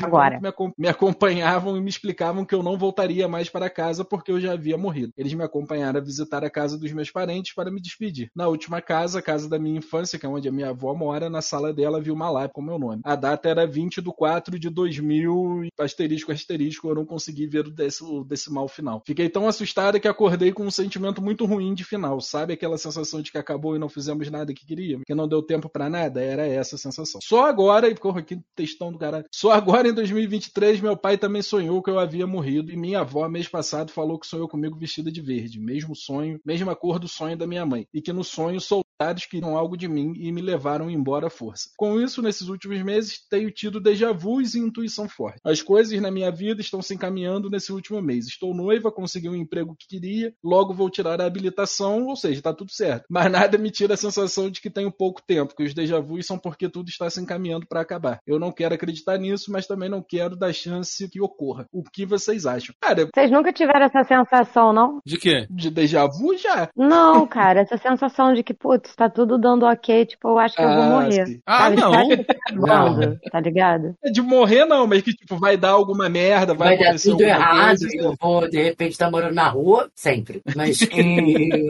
[0.77, 4.53] me acompanhavam e me explicavam que eu não voltaria mais para casa porque eu já
[4.53, 5.13] havia morrido.
[5.15, 8.31] Eles me acompanharam a visitar a casa dos meus parentes para me despedir.
[8.35, 11.29] Na última casa, a casa da minha infância, que é onde a minha avó mora,
[11.29, 13.01] na sala dela vi uma lápide com meu nome.
[13.05, 17.65] A data era 20 de 4 de 2000, e asterisco, asterisco, eu não consegui ver
[17.67, 19.03] o, o decimal final.
[19.05, 22.53] Fiquei tão assustada que acordei com um sentimento muito ruim de final, sabe?
[22.53, 25.69] Aquela sensação de que acabou e não fizemos nada que queríamos, que não deu tempo
[25.69, 27.19] para nada, era essa a sensação.
[27.23, 31.41] Só agora, e porra, que textão do caralho, só agora em 2023 meu pai também
[31.41, 35.11] sonhou que eu havia morrido e minha avó mês passado falou que sonhou comigo vestida
[35.11, 38.61] de verde, mesmo sonho, mesma cor do sonho da minha mãe, e que no sonho
[38.61, 41.69] soltava Dados queriam algo de mim e me levaram embora à força.
[41.77, 45.39] Com isso, nesses últimos meses, tenho tido déjà vus e intuição forte.
[45.43, 48.27] As coisas na minha vida estão se encaminhando nesse último mês.
[48.27, 52.53] Estou noiva, consegui um emprego que queria, logo vou tirar a habilitação, ou seja, está
[52.53, 53.05] tudo certo.
[53.09, 56.25] Mas nada me tira a sensação de que tenho pouco tempo, que os déjà vus
[56.25, 58.19] são porque tudo está se encaminhando para acabar.
[58.27, 61.67] Eu não quero acreditar nisso, mas também não quero dar chance que ocorra.
[61.71, 62.75] O que vocês acham?
[62.81, 64.99] Cara, Vocês nunca tiveram essa sensação, não?
[65.05, 65.47] De quê?
[65.49, 66.69] de déjà vu já.
[66.75, 70.61] Não, cara, essa sensação de que, putz, tá tudo dando ok, tipo, eu acho que
[70.61, 71.25] eu vou Ah, morrer.
[71.25, 71.39] sim.
[71.45, 71.75] Ah, Sabe?
[71.77, 71.91] não.
[71.91, 71.99] Tá
[72.49, 73.95] acabando, tá ligado?
[74.03, 77.09] É De morrer não, mas que tipo, vai dar alguma merda, vai, Vai dar acontecer
[77.11, 77.97] tudo alguma errado, coisa.
[77.97, 80.41] eu vou de repente estar morando na rua, sempre.
[80.55, 80.99] Mas que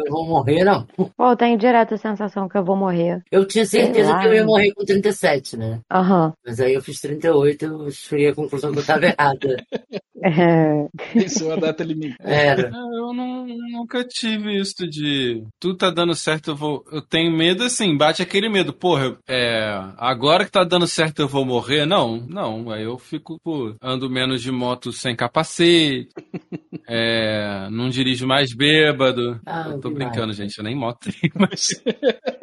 [0.06, 0.86] eu vou morrer, não.
[1.18, 3.22] Pô, eu tenho direto a sensação que eu vou morrer.
[3.32, 5.80] Eu tinha certeza que eu ia morrer com 37, né?
[5.92, 6.34] Aham.
[6.46, 9.64] Mas aí eu fiz 38, eu cheguei à conclusão que eu tava errada.
[10.22, 10.88] É.
[11.16, 12.18] Isso é uma data limite.
[12.20, 12.70] Era.
[12.74, 16.84] Ah, Eu não, nunca tive isso de tudo tá dando certo, eu vou.
[16.92, 18.72] Eu tenho medo assim, bate aquele medo.
[18.74, 19.72] Porra, é.
[19.98, 21.86] Agora que tá dando certo eu vou morrer?
[21.86, 22.72] Não, não.
[22.72, 26.10] Aí eu fico, pô, ando menos de moto sem capacete.
[26.92, 27.68] É.
[27.70, 29.40] Não dirijo mais bêbado.
[29.46, 30.58] Ah, eu tô brincando, gente.
[30.58, 31.70] Eu nem moto tenho, mas.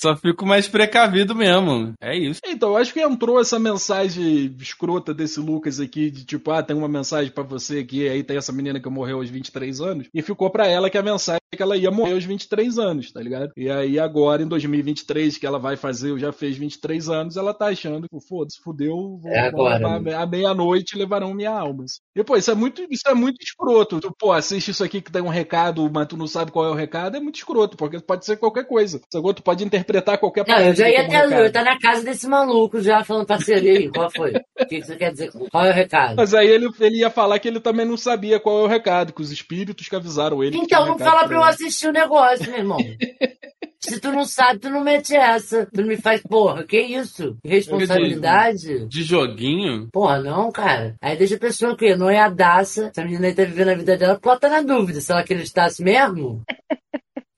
[0.00, 1.92] Só fico mais precavido mesmo.
[2.00, 2.40] É isso.
[2.46, 6.76] Então, eu acho que entrou essa mensagem escrota desse Lucas aqui, de tipo, ah, tem
[6.76, 10.22] uma mensagem pra você aqui, aí tem essa menina que morreu aos 23 anos, e
[10.22, 13.20] ficou pra ela que a mensagem é que ela ia morrer aos 23 anos, tá
[13.20, 13.50] ligado?
[13.56, 17.66] E aí agora, em 2023, que ela vai fazer, já fez 23 anos, ela tá
[17.66, 21.84] achando que, foda-se, fudeu, vou, É vou agora, levar à meia-noite levarão minha alma.
[22.14, 24.00] E, pô, isso é muito, isso é muito escroto.
[24.00, 26.70] Tu, pô, assiste isso aqui que tem um recado, mas tu não sabe qual é
[26.70, 29.00] o recado, é muito escroto, porque pode ser qualquer coisa.
[29.12, 29.34] Sacou?
[29.34, 29.81] Tu pode interpretar
[30.18, 31.40] qualquer Não, eu já ia até eu recado.
[31.40, 34.32] ia estar na casa desse maluco já falando parceiro aí, qual foi?
[34.60, 35.30] O que você quer dizer?
[35.50, 36.16] Qual é o recado?
[36.16, 39.12] Mas aí ele, ele ia falar que ele também não sabia qual é o recado,
[39.12, 40.56] que os espíritos que avisaram ele.
[40.56, 42.78] Então não fala pra eu assistir o negócio, meu irmão.
[43.82, 45.66] Se tu não sabe, tu não mete essa.
[45.66, 47.36] Tu não me faz, porra, que isso?
[47.44, 48.86] Responsabilidade?
[48.86, 49.88] De joguinho?
[49.92, 50.94] Porra, não, cara.
[51.02, 52.86] Aí deixa a pessoa que não é a daça.
[52.86, 55.20] Essa menina aí tá vivendo a vida dela, porque ela tá na dúvida se ela
[55.20, 56.42] acreditasse mesmo.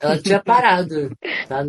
[0.04, 1.10] Ela tinha parado.
[1.48, 1.64] Tá Ai,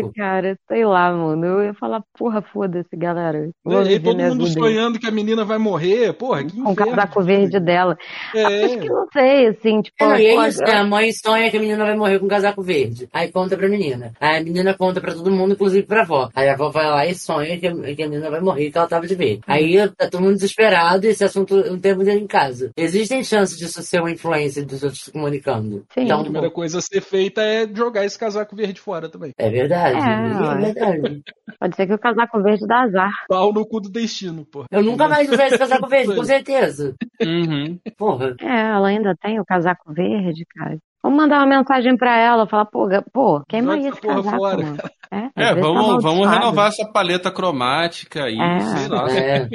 [0.00, 0.12] maluco.
[0.14, 1.44] cara, sei lá, mano.
[1.46, 3.50] Eu ia falar, porra, foda-se, galera.
[3.64, 6.12] Vou E aí todo mundo sonhando que a menina vai morrer.
[6.14, 7.96] Porra, que com o casaco verde dela.
[8.34, 8.64] É.
[8.64, 10.02] Acho que não sei, assim, tipo.
[10.04, 10.72] É, não, e é isso, né?
[10.72, 13.08] A mãe sonha que a menina vai morrer com um casaco verde.
[13.12, 14.12] Aí conta pra menina.
[14.20, 16.28] Aí a menina conta pra todo mundo, inclusive pra avó.
[16.34, 18.78] Aí a avó vai lá e sonha que a, que a menina vai morrer, que
[18.78, 19.42] ela tava de verde.
[19.46, 22.70] Aí tá todo mundo desesperado e esse assunto não tem muito em casa.
[22.76, 25.84] Existem chances disso ser uma influência dos outros se comunicando.
[25.92, 26.00] Sim.
[26.00, 29.32] A Então, primeira coisa a ser feita é jogar esse casaco verde fora também.
[29.38, 29.96] é verdade.
[29.96, 31.22] É, É, verdade.
[31.58, 33.10] Pode ser que o casaco verde dá azar.
[33.28, 34.66] Pau no cu do destino, porra.
[34.70, 36.94] Eu nunca mais usei esse casaco verde, com certeza.
[37.22, 37.78] Uhum.
[37.96, 38.34] Porra.
[38.40, 40.76] É, ela ainda tem o casaco verde, cara.
[41.02, 44.62] Vamos mandar uma mensagem pra ela, falar, pô, pô queima Joga esse casaco, fora.
[44.62, 44.76] mano.
[45.12, 48.60] É, É, vezes tá vamos, vamos renovar essa paleta cromática aí, É.
[48.60, 49.10] sei lá.
[49.10, 49.48] É,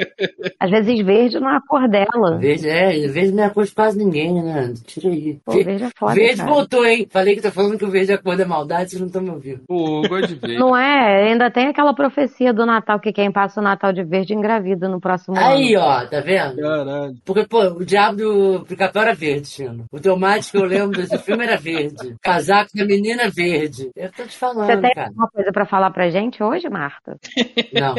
[0.58, 2.36] Às vezes verde não é a cor dela.
[2.38, 4.72] verde, é, verde não é a cor de quase ninguém, né?
[4.86, 5.38] Tira aí.
[5.44, 6.50] Pô, Ve- verde é foda, verde cara.
[6.50, 7.06] voltou, hein?
[7.10, 9.22] Falei que tá falando que o verde é a cor da maldade, vocês não estão
[9.22, 9.60] me ouvindo.
[9.68, 10.58] Gosto de ver.
[10.58, 11.30] Não é?
[11.30, 15.00] Ainda tem aquela profecia do Natal que quem passa o Natal de verde engravida no
[15.00, 15.84] próximo Aí, ano.
[15.86, 16.56] ó, tá vendo?
[16.56, 17.14] Caralho.
[17.24, 19.84] Porque, pô, o diabo do pica-pau era verde, Chino.
[19.90, 22.08] O tomate que eu lembro desse filme era verde.
[22.08, 23.90] O casaco da menina é verde.
[23.96, 25.08] Eu tô te Você falando, tem cara.
[25.08, 27.16] alguma coisa pra falar pra gente hoje, Marta?
[27.72, 27.94] Não.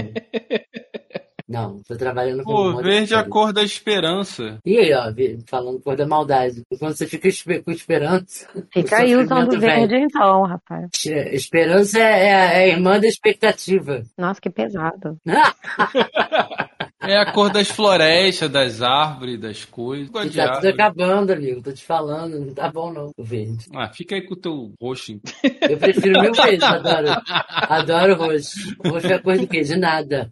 [1.49, 4.57] Não, tô trabalhando com Pô, moda verde é a cor da esperança.
[4.65, 6.61] E aí, ó, vi- falando cor da maldade.
[6.79, 7.27] Quando você fica
[7.65, 8.47] com esperança.
[8.71, 9.69] Fica o aí usando sofrimento vem.
[9.87, 10.89] verde então, rapaz.
[11.07, 14.01] É, Esperança é, é a- é a irmã da expectativa.
[14.17, 15.17] Nossa, que pesado.
[17.01, 20.09] É a cor das florestas, das árvores, das coisas.
[20.11, 20.67] Tá tudo árvore.
[20.69, 21.61] acabando, amigo.
[21.61, 22.39] Tô te falando.
[22.39, 23.65] Não tá bom, não, o verde.
[23.75, 25.13] Ah, fica aí com o teu roxo.
[25.13, 25.33] então.
[25.69, 27.07] Eu prefiro mil vezes, adoro.
[27.49, 28.75] Adoro roxo.
[28.85, 29.61] Roxo é cor de quê?
[29.61, 30.31] De nada.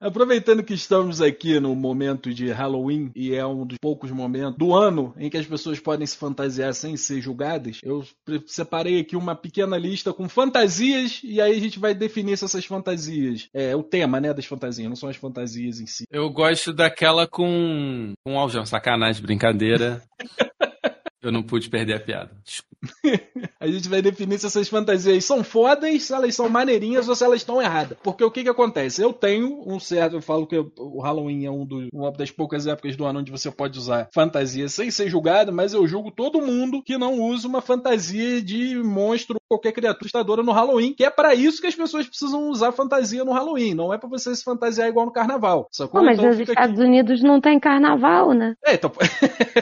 [0.00, 4.74] Aproveitando que estamos aqui no momento de Halloween e é um dos poucos momentos do
[4.74, 8.02] ano em que as pessoas podem se fantasiar sem ser julgadas, eu
[8.46, 12.64] separei aqui uma pequena lista com fantasias e aí a gente vai definir se essas
[12.64, 16.04] fantasias é o tema, né, das fantasias, não são as fantasias em si.
[16.10, 18.64] Eu gosto daquela com, com aljão.
[18.64, 20.02] Sacanagem, brincadeira.
[21.22, 22.30] Eu não pude perder a piada.
[22.42, 22.69] Desculpa.
[23.60, 27.24] A gente vai definir se essas fantasias são fodas, se elas são maneirinhas ou se
[27.24, 27.98] elas estão erradas.
[28.02, 29.02] Porque o que que acontece?
[29.02, 32.66] Eu tenho um certo, eu falo que o Halloween é um dos- uma das poucas
[32.66, 36.40] épocas do ano onde você pode usar fantasia sem ser julgado, mas eu julgo todo
[36.40, 41.10] mundo que não usa uma fantasia de monstro qualquer criatura assustadora no Halloween, que é
[41.10, 44.44] pra isso que as pessoas precisam usar fantasia no Halloween, não é pra você se
[44.44, 46.00] fantasiar igual no carnaval, sacou?
[46.00, 48.54] Pô, mas Então nos Estados aqui- Unidos não tem carnaval, né?
[48.64, 48.92] É, então...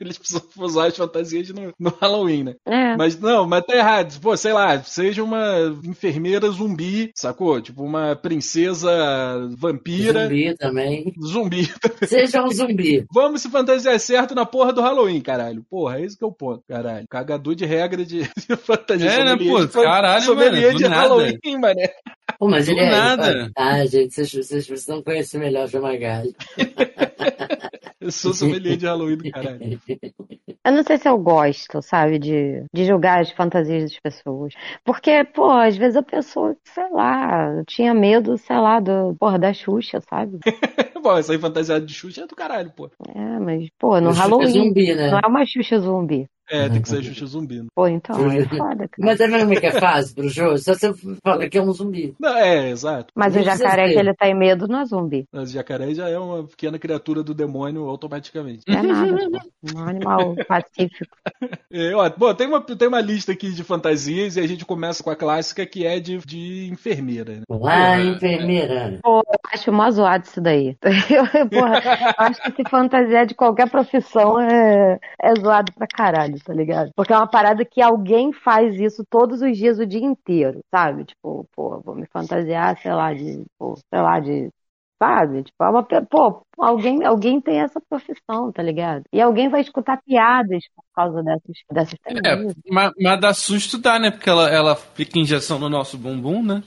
[0.00, 2.54] Eles precisam usar as fantasias no, no Halloween, né?
[2.64, 2.96] É.
[2.96, 4.20] Mas não, mas tá errado.
[4.20, 7.60] Pô, sei lá, seja uma enfermeira zumbi, sacou?
[7.60, 8.88] Tipo uma princesa
[9.56, 10.24] vampira.
[10.24, 11.12] Zumbi também.
[11.24, 11.68] Zumbi.
[12.06, 13.04] Seja um zumbi.
[13.12, 15.64] Vamos se fantasiar certo na porra do Halloween, caralho.
[15.68, 17.06] Porra, esse que é o ponto, caralho.
[17.08, 19.10] Cagador de regra de, de fantasia.
[19.10, 19.82] É, né, Sommelier pô?
[19.82, 20.96] Caralho, mano, do de nada.
[21.00, 21.90] Halloween, mané.
[22.38, 22.90] Pô, mas Do ele é.
[22.90, 23.50] nada.
[23.56, 26.34] Ah, gente, vocês, vocês precisam conhecer melhor o Magalho.
[28.00, 29.80] Eu sou sommelier de Halloween do caralho.
[30.64, 34.52] Eu não sei se eu gosto, sabe, de, de julgar as fantasias das pessoas.
[34.84, 39.52] Porque, pô, às vezes a pessoa, sei lá, tinha medo, sei lá, do, porra, da
[39.52, 40.38] Xuxa, sabe?
[41.02, 42.90] Bom, essa aí fantasiada de Xuxa é do caralho, pô.
[43.14, 44.50] É, mas, pô, no Xuxa é Halloween.
[44.50, 45.10] zumbi, né?
[45.10, 46.28] Não é uma Xuxa zumbi.
[46.48, 47.62] É, tem que ser Xuxa zumbi.
[47.62, 47.66] né?
[47.74, 48.90] Pô, então, é foda, cara.
[48.98, 50.58] Mas tá é que é fácil pro jogo?
[50.58, 52.14] Só você fala que é um zumbi.
[52.20, 53.12] Não, é, exato.
[53.14, 55.26] Mas Não o jacaré que ele tem medo não é zumbi.
[55.32, 58.62] Mas o jacaré já é uma pequena criatura do demônio automaticamente.
[58.68, 59.40] Não é nada.
[59.74, 61.16] Um animal pacífico.
[61.70, 65.02] É, ó, bom, tem uma, tem uma lista aqui de fantasias e a gente começa
[65.02, 67.36] com a clássica que é de, de enfermeira.
[67.36, 67.42] Né?
[67.48, 68.98] Lá, enfermeira.
[69.02, 70.76] Pô, eu acho mó zoado isso daí.
[70.82, 76.35] Eu, porra, eu acho que se fantasiar de qualquer profissão é, é zoado pra caralho,
[76.42, 76.90] tá ligado?
[76.94, 81.04] Porque é uma parada que alguém faz isso todos os dias, o dia inteiro, sabe?
[81.04, 84.50] Tipo, pô, vou me fantasiar, sei lá, de, pô, sei lá, de
[84.98, 85.42] Sabe?
[85.42, 89.04] Tipo, é uma, pô, alguém, alguém tem essa profissão, tá ligado?
[89.12, 92.36] E alguém vai escutar piadas por causa dessas, dessas É,
[92.72, 94.10] mas, mas dá susto dá, né?
[94.10, 96.62] Porque ela, ela fica injeção no nosso bumbum, né?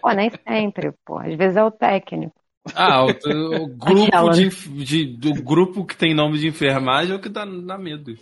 [0.00, 1.18] Pô, nem sempre, pô.
[1.18, 2.34] Às vezes é o técnico.
[2.74, 3.08] Ah, o,
[3.62, 4.46] o grupo Aquela, de, né?
[4.46, 8.14] enf- de- do grupo que tem nome de enfermagem é o que dá, dá medo.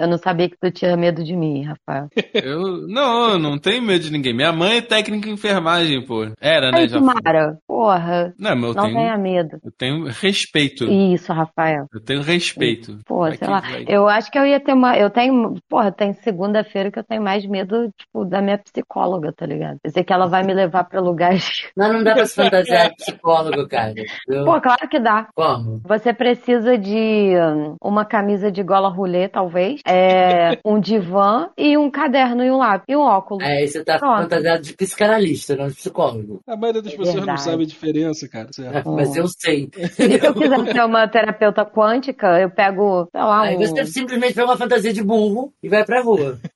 [0.00, 2.08] Eu não sabia que tu tinha medo de mim, Rafael.
[2.32, 4.34] Eu não, eu não tenho medo de ninguém.
[4.34, 6.26] Minha mãe é técnica em enfermagem, pô.
[6.40, 6.78] Era, né?
[6.78, 9.58] Aí, Já Mara, porra, Não, mas eu não tenho, tenha medo.
[9.62, 10.84] eu tenho respeito.
[10.90, 11.86] Isso, Rafael.
[11.92, 12.98] Eu tenho respeito.
[13.04, 13.60] Pô, Aqui sei lá.
[13.60, 13.84] vai.
[13.86, 14.96] Eu acho que eu ia ter uma.
[14.96, 15.56] Eu tenho.
[15.68, 19.78] Porra, tem segunda-feira que eu tenho mais medo, tipo, da minha psicóloga, tá ligado?
[19.84, 21.68] Eu sei que ela vai me levar pra lugares.
[21.76, 23.90] Não, não dá pra se fantasiar psicólogo, cara.
[23.92, 24.44] entendeu?
[24.44, 25.28] Pô, claro que dá.
[25.34, 25.80] Como?
[25.84, 31.90] Você precisa de hum, uma camisa de gola rolê, talvez, é, um divã e um
[31.90, 33.42] caderno e um lápis e um óculos.
[33.44, 34.22] Aí você tá Pronto.
[34.22, 36.40] fantasiado de psicanalista, não de psicólogo.
[36.46, 37.42] A maioria das pessoas não verdade.
[37.42, 38.48] sabe a diferença, cara.
[38.52, 38.90] Certo?
[38.92, 39.68] Mas eu sei.
[39.76, 43.58] E se eu quiser ser uma terapeuta quântica, eu pego, sei lá, Aí um...
[43.58, 46.38] você simplesmente pega uma fantasia de burro e vai pra rua.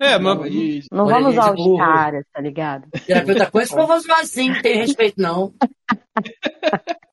[0.00, 1.78] É, Não, mas Não Olha, vamos usar os burro.
[1.78, 2.86] caras, tá ligado?
[3.04, 5.52] Terapeuta quântico, não vou zoar assim, não tem respeito, não.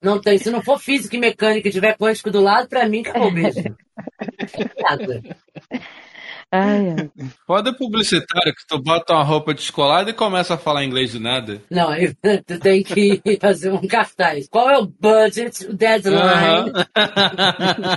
[0.03, 0.37] Não tem.
[0.37, 3.75] Se não for física e mecânica e tiver quântico do lado, pra mim, acabou mesmo.
[6.51, 7.09] Ai, ai.
[7.45, 11.61] foda publicitário que tu bota uma roupa descolada e começa a falar inglês do nada.
[11.69, 11.89] Não,
[12.45, 14.47] tu tem que fazer um cartaz.
[14.47, 16.21] Qual é o budget, o deadline?
[16.21, 16.71] Aham.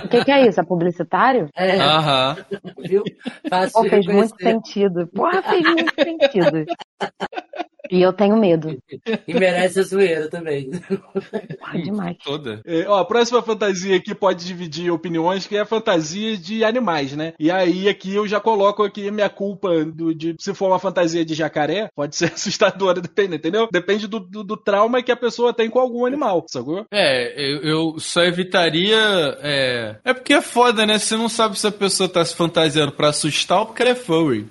[0.03, 0.59] O que, que é isso?
[0.59, 1.47] É publicitário?
[1.55, 2.37] É, Aham.
[2.79, 3.03] viu?
[3.49, 5.07] Fácil Pô, fez muito sentido.
[5.07, 6.65] Porra, fez muito sentido.
[7.89, 8.77] E eu tenho medo.
[9.27, 10.69] E merece a zoeira também.
[11.59, 12.17] Porra, demais.
[12.23, 12.61] Toda.
[12.65, 17.13] É, ó, a próxima fantasia aqui pode dividir opiniões, que é a fantasia de animais,
[17.13, 17.33] né?
[17.39, 20.79] E aí aqui eu já coloco aqui a minha culpa do, de se for uma
[20.79, 23.67] fantasia de jacaré, pode ser assustadora, depende, entendeu?
[23.71, 26.85] Depende do, do, do trauma que a pessoa tem com algum animal, sacou?
[26.91, 28.97] É, eu, eu só evitaria.
[29.41, 29.95] É...
[30.03, 30.99] é porque é foda, né?
[30.99, 33.95] Você não sabe se a pessoa tá se fantasiando pra assustar ou porque ela é
[33.95, 34.47] furry.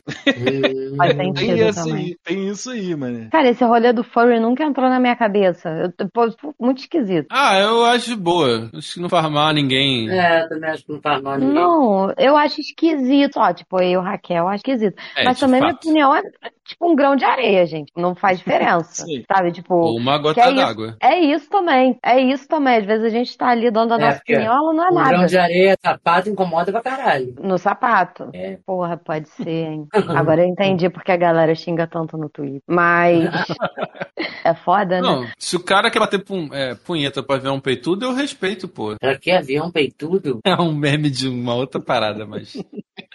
[1.35, 3.28] Tem isso aí, tem isso aí, mano.
[3.33, 5.69] Cara, esse rolê do furry nunca entrou na minha cabeça.
[5.71, 7.27] Eu, pô, muito esquisito.
[7.31, 8.71] Ah, eu acho de boa.
[8.75, 10.11] Acho que não faz mal a ninguém.
[10.11, 11.55] É, eu também acho que não faz mal a ninguém.
[11.55, 13.39] Não, eu acho esquisito.
[13.39, 15.01] Ó, tipo, eu, Raquel, acho esquisito.
[15.17, 15.85] É, Mas também minha fato.
[15.85, 16.23] opinião é
[16.69, 17.91] tipo um grão de areia, gente.
[17.97, 19.05] Não faz diferença.
[19.05, 19.25] Sim.
[19.27, 19.51] Sabe?
[19.53, 19.75] Tipo.
[19.75, 20.97] Ou uma gota é d'água.
[21.03, 21.99] É isso também.
[22.05, 22.77] É isso também.
[22.79, 24.95] Às vezes a gente tá ali dando a É, nossa opinião, ela não é O
[24.95, 25.27] grão nada.
[25.27, 27.35] de areia, sapato, incomoda pra caralho.
[27.41, 28.29] No sapato.
[28.33, 28.59] É.
[28.65, 29.87] Porra, pode ser, hein?
[30.17, 32.63] Agora eu entendi porque a galera xinga tanto no Twitter.
[32.69, 33.29] Mas.
[34.45, 35.01] é foda, né?
[35.01, 38.69] Não, se o cara quer bater pun- é, punheta pra ver um peitudo, eu respeito,
[38.69, 38.95] pô.
[39.01, 40.41] Pra que avião peitudo?
[40.45, 42.57] É um meme de uma outra parada, mas.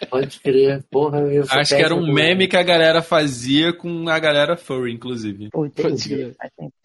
[0.10, 0.84] Pode crer.
[0.90, 3.43] Porra, eu Acho que era um meme que a galera fazia
[3.74, 5.50] com a galera furry, inclusive.
[5.50, 6.34] Pô, entendi.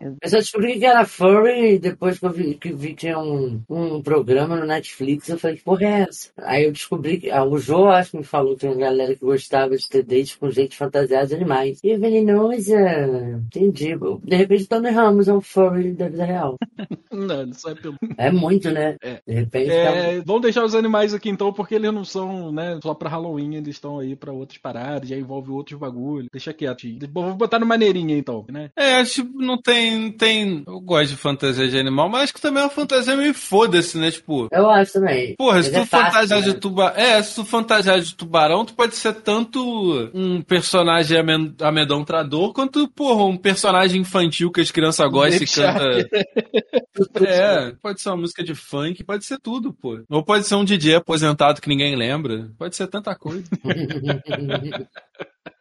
[0.00, 3.60] Eu só descobri que era furry depois que eu vi que vi que tinha um,
[3.68, 5.28] um programa no Netflix.
[5.28, 6.30] Eu falei, que porra é essa?
[6.38, 7.30] Aí eu descobri que.
[7.30, 10.04] Ah, o Jô acho que me falou que tinha uma galera que gostava de ter
[10.04, 11.80] dates com gente fantasiada de animais.
[11.82, 13.96] E eu falei, nossa, entendi.
[14.22, 16.56] De repente o Tony Ramos é um furry da vida real.
[17.10, 17.96] Não, não sai pelo.
[18.16, 18.96] É muito, né?
[19.02, 19.20] É.
[19.26, 19.74] De repente tá.
[19.74, 23.16] É, vamos deixar os animais aqui então, porque eles não são, né, só pra pra
[23.16, 26.28] Halloween, eles estão aí pra outras paradas, já envolve outros bagulhos.
[26.30, 26.86] Deixa quieto.
[27.10, 28.70] Bom, vou botar no maneirinha então, né?
[28.76, 30.62] É, acho que não tem, não tem.
[30.66, 33.98] Eu gosto de fantasia de animal, mas acho que também é uma fantasia meio foda-se,
[33.98, 34.10] né?
[34.10, 34.48] Tipo.
[34.52, 35.34] Eu acho também.
[35.36, 36.54] Porra, se tu é fantasiar de né?
[36.54, 36.96] tubarão.
[36.96, 42.88] É, se tu fantasiar de tubarão, tu pode ser tanto um personagem amen- amedrontador quanto,
[42.88, 46.08] porra, um personagem infantil que as crianças gostam e canta.
[47.24, 50.00] É, pode ser uma música de funk, pode ser tudo, pô.
[50.10, 52.50] Ou pode ser um DJ aposentado que ninguém lembra.
[52.58, 53.44] Pode ser tanta coisa.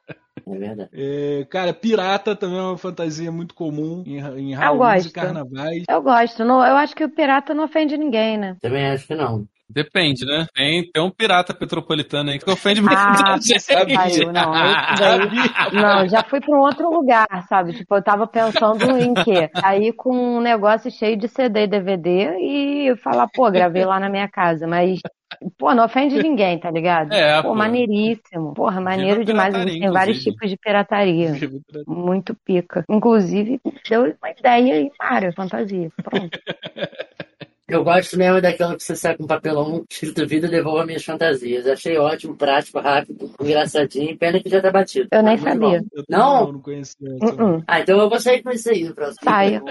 [0.54, 0.90] É verdade.
[0.94, 5.84] É, cara, pirata também é uma fantasia muito comum em, em Eu Halloween e carnavais.
[5.90, 6.46] Eu gosto.
[6.46, 8.58] Não, eu acho que o pirata não ofende ninguém, né?
[8.62, 9.48] Também acho que não.
[9.70, 10.48] Depende, né?
[10.56, 14.26] Tem, tem um pirata petropolitano aí que ofende muita Ah, gente.
[14.26, 14.52] não.
[14.54, 15.30] Daí,
[15.74, 17.74] não, já fui pra um outro lugar, sabe?
[17.74, 19.50] Tipo, eu tava pensando em quê?
[19.62, 24.10] Aí com um negócio cheio de CD e DVD e falar, pô, gravei lá na
[24.10, 25.00] minha casa, mas.
[25.58, 27.12] Pô, não ofende ninguém, tá ligado?
[27.12, 27.56] É, pô, pô.
[27.56, 28.54] maneiríssimo.
[28.54, 29.54] Porra, maneiro demais.
[29.54, 30.32] Tem vários inclusive.
[30.32, 31.34] tipos de pirataria.
[31.86, 32.86] Muito pica.
[32.90, 33.60] Inclusive,
[33.90, 35.90] deu uma ideia aí, Mário, fantasia.
[36.02, 36.40] Pronto.
[37.70, 41.68] Eu gosto mesmo daquela que você sai com papelão escrito vida devolva minhas fantasias.
[41.68, 44.18] Achei ótimo, prático, rápido, engraçadinho.
[44.18, 45.08] Pena que já tá batido.
[45.12, 45.84] Eu nem muito sabia.
[45.94, 46.46] Eu Não?
[46.46, 47.44] não, não conhecia essa.
[47.44, 47.64] Uh-uh.
[47.68, 49.18] Ah, então eu vou sair com isso aí no próximo.
[49.24, 49.62] Saia.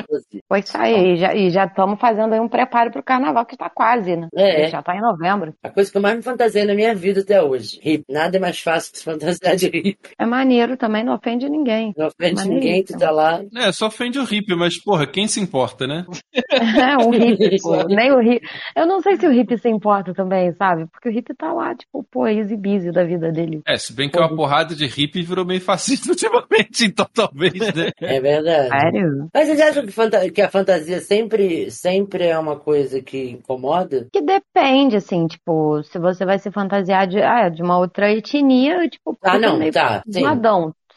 [0.49, 1.15] Pois sair.
[1.15, 4.29] E já- E já estamos fazendo aí um preparo pro carnaval que tá quase, né?
[4.35, 4.69] É.
[4.69, 5.55] Já tá em novembro.
[5.63, 7.81] A coisa que eu mais me fantasiei na minha vida até hoje.
[7.83, 8.05] Hip.
[8.11, 9.99] Nada é mais fácil que se fantasiar de hip.
[10.19, 11.95] É maneiro também, não ofende ninguém.
[11.97, 12.55] Não ofende Maneiríssimo.
[12.55, 13.43] ninguém, tu tá lá.
[13.57, 16.05] É, só ofende o hippie, mas, porra, quem se importa, né?
[16.51, 17.86] É, um hippie, pô.
[17.89, 18.47] Nem o hippie.
[18.75, 20.87] Eu não sei se o hippie se importa também, sabe?
[20.87, 23.63] Porque o hippie tá lá, tipo, pô, easy busy da vida dele.
[23.67, 27.91] É, se bem que uma porrada de hippie virou meio fascista ultimamente, então talvez, né?
[28.01, 28.69] É verdade.
[28.69, 29.29] Sério?
[29.33, 34.07] Mas vocês acham que, fanta- que a fantasia sempre, sempre é uma coisa que incomoda?
[34.13, 38.89] Que depende, assim, tipo, se você vai se fantasiar de, ah, de uma outra etnia,
[38.89, 40.23] tipo, Ah, não, meio tá, sim.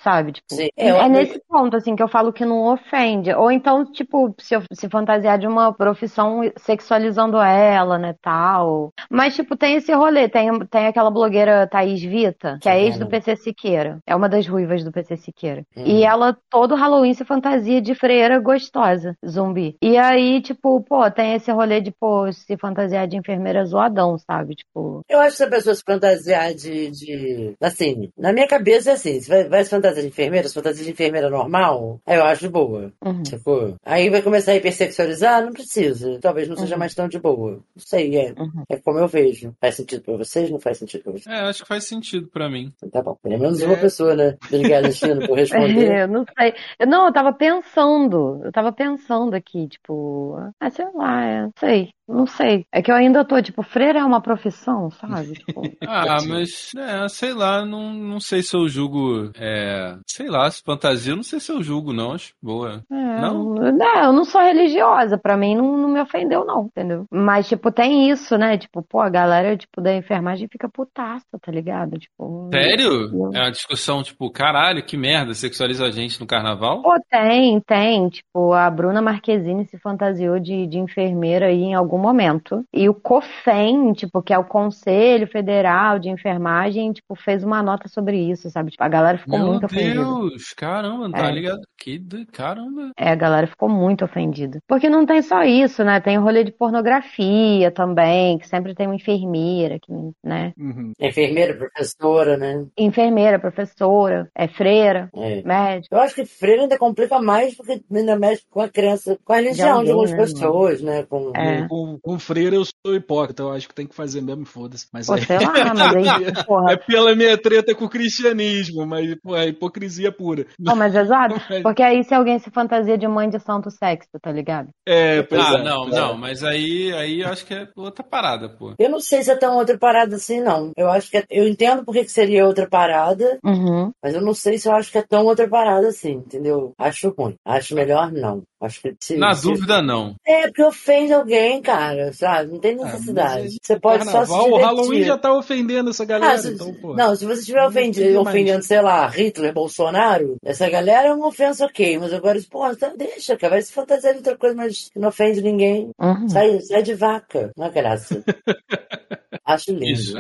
[0.04, 0.32] Sabe?
[0.34, 0.70] Tipo, Sim.
[0.78, 3.32] é, É, nesse ponto, assim, que eu falo que não ofende.
[3.34, 8.92] Ou então, tipo, se, eu- se fantasiar de uma profissão sexualizando ela, né, tal.
[9.10, 10.28] Mas, tipo, tem esse rolê.
[10.30, 13.10] Tem, tem aquela blogueira Thaís Vita, que é ex do Uhum.
[13.12, 14.00] PC Siqueira.
[14.06, 15.64] É uma das ruivas do PC Siqueira.
[15.76, 15.86] Uhum.
[15.86, 19.76] E ela, todo Halloween, se fantasia de freira gostosa, zumbi.
[19.82, 24.56] E aí, tipo, pô, tem esse rolê de, pô, se fantasiar de enfermeira zoadão, sabe?
[24.56, 27.54] Tipo, Eu acho que se a pessoa se fantasiar de, de.
[27.62, 30.84] Assim, na minha cabeça é assim: se vai, vai se fantasiar de enfermeira, se fantasia
[30.86, 32.92] de enfermeira normal, eu acho de boa.
[33.04, 33.26] uhum.
[33.26, 33.76] Sacou?
[33.86, 35.44] Aí vai começar a hipersexualizar?
[35.46, 36.18] Não precisa.
[36.22, 36.80] Talvez não seja Uhum.
[36.80, 37.52] mais tão de boa.
[37.54, 38.34] Não sei, é.
[38.38, 38.64] Uhum.
[38.70, 39.54] É como eu vejo.
[39.60, 40.50] Faz sentido pra vocês?
[40.50, 41.28] Não faz sentido pra vocês?
[41.28, 42.72] É, acho que faz sentido pra mim.
[42.78, 43.16] Então Tá bom.
[43.22, 43.66] Pelo menos É.
[43.66, 44.36] uma pessoa, né?
[44.52, 45.92] Obrigado, Chino, por responder.
[45.92, 46.54] É, eu não sei.
[46.80, 48.42] Eu, não, eu tava pensando.
[48.44, 52.66] Eu tava pensando aqui, tipo, ah, sei lá, é, não sei, não sei.
[52.72, 55.34] É que eu ainda tô, tipo, freira é uma profissão, sabe?
[55.50, 59.32] Tipo, Ah, mas, é, sei lá, não, não sei se eu julgo.
[59.36, 62.14] É, sei lá, se fantasia, não sei se eu julgo, não.
[62.14, 62.84] Acho boa.
[62.92, 63.54] é, Não?
[63.54, 67.06] não, eu não sou religiosa, pra mim não, não me ofendeu, não, entendeu?
[67.12, 68.58] Mas, tipo, tem isso, né?
[68.58, 71.98] Tipo, pô, a galera, tipo, da enfermagem fica putaça, tá ligado?
[71.98, 72.50] Tipo.
[72.54, 73.12] Sério?
[73.12, 73.32] Não.
[73.34, 76.82] É uma discussão, tipo, caralho, que merda, sexualiza a gente no carnaval?
[76.82, 78.10] Pô, tem, tem.
[78.10, 82.64] Tipo, a Bruna Marquezine se fantasiou de, de enfermeira aí em algum momento.
[82.74, 87.88] E o COFEN, tipo, que é o Conselho Federal de Enfermagem, tipo, fez uma nota
[87.88, 88.72] sobre isso, sabe?
[88.72, 90.04] Tipo, a galera ficou Meu muito ofendida.
[90.04, 91.32] Deus, caramba, não tá É.
[91.32, 91.60] ligado?
[91.78, 92.26] Que do...
[92.32, 92.92] caramba.
[92.98, 94.60] É, a galera ficou muito ofendida.
[94.68, 96.00] Porque não tem só isso, né?
[96.00, 99.92] Tem o rolê de pornografia também, que sempre tem uma enfermeira, que,
[100.24, 100.54] né?
[100.58, 100.92] Uhum.
[101.00, 102.66] Enfermeira, professora, né?
[102.78, 105.42] Enfermeira, professora, é freira, É.
[105.44, 105.96] médica.
[105.96, 109.38] Eu acho que freira ainda complica mais porque ainda mexe com a crença, com a
[109.38, 111.04] religião de alguém, algumas né, pessoas, né?
[111.04, 111.32] Com...
[111.36, 111.68] É.
[111.68, 114.88] Com, com freira eu sou hipócrita, eu acho que tem que fazer mesmo, foda-se.
[114.94, 116.04] Mas Pô, aí- sei lá, mas aí,
[116.46, 120.46] porra, é pela minha treta com o cristianismo, mas pô, é hipocrisia pura.
[120.64, 121.36] Pô, mas é zoado.
[121.64, 124.70] Porque aí se alguém se fantasia de mãe de santo sexo, tá ligado?
[124.88, 125.64] É, pois Ah, é.
[125.64, 128.74] não, não, mas aí, aí eu acho que é outra parada, pô.
[128.80, 130.72] Eu não sei se é tão outra parada assim, não.
[130.78, 131.26] Eu acho que é...
[131.30, 133.92] eu entendo porque que seria outra parada, Uhum.
[134.04, 136.72] mas eu não sei se eu acho que é tão outra parada assim, entendeu?
[136.78, 137.36] Acho ruim.
[137.46, 138.44] Acho melhor não.
[138.62, 140.16] Acho que se, Na dúvida, não.
[140.26, 142.52] É porque ofende alguém, cara, sabe?
[142.52, 143.42] Não tem Ah, necessidade.
[143.44, 144.66] aí, Você pode só se Carnaval, o divertir.
[144.66, 146.94] Halloween já tá ofendendo essa galera, Ah, se- então, pô.
[146.94, 148.28] não, se você estiver mais.
[148.28, 152.92] ofendendo, sei lá, Hitler, Bolsonaro, essa galera é uma ofensa ok, mas agora, pô, tá,
[152.98, 155.92] deixa, cara, vai se fantasiar de outra coisa, mas que não ofende ninguém.
[155.98, 156.28] Uhum.
[156.28, 158.22] Sai, sai de vaca, não é graça.
[159.46, 159.86] Acho lindo.
[159.86, 160.18] Isso.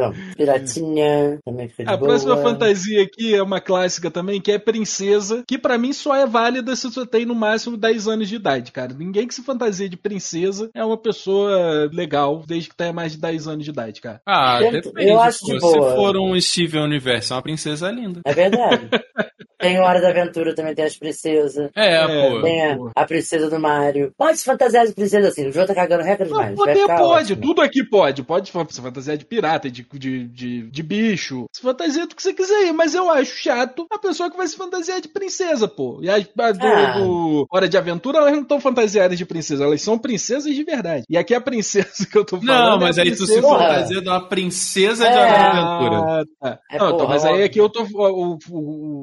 [0.00, 0.36] Pronto.
[0.36, 2.08] Piratinha também de A boa.
[2.10, 6.26] próxima fantasia aqui é uma clássica também, que é princesa, que pra mim só é
[6.26, 8.92] válida se você tem no máximo 10 anos de idade, cara.
[8.94, 13.18] Ninguém que se fantasia de princesa é uma pessoa legal, desde que tenha mais de
[13.18, 14.20] 10 anos de idade, cara.
[14.26, 15.08] Ah, Eu- depende.
[15.10, 15.94] eu acho de Se boa.
[15.94, 18.20] for um Steven Universo, é uma princesa linda.
[18.24, 18.88] É verdade.
[19.60, 21.70] tem Hora da Aventura, também tem as princesas.
[21.76, 22.42] É, É, pô.
[22.42, 24.12] Tem a, a princesa do Mario.
[24.16, 25.48] Pode se fantasiar de princesa assim.
[25.48, 26.80] O João tá cagando regra Não, demais.
[26.80, 27.42] ficar pode, ótimo.
[27.42, 28.22] tudo aqui pode.
[28.22, 32.32] Pode se fantasiar de pirata, de, de, de, de bicho, se fantasia do que você
[32.32, 35.98] quiser ir, mas eu acho chato a pessoa que vai se fantasiar de princesa, pô.
[36.02, 36.98] E as a do, Ah.
[36.98, 41.04] do Hora de Aventura, elas não estão fantasiadas de princesa, elas são princesas de verdade.
[41.08, 42.46] E aqui a princesa que eu tô falando.
[42.46, 45.20] Não, é mas a aí tu se fantasia de uma princesa de É.
[45.20, 45.96] Hora da Aventura.
[46.00, 46.58] Ah, tá.
[46.70, 47.82] É não, então, porra, mas aí aqui eu tô.
[47.92, 48.38] O, o-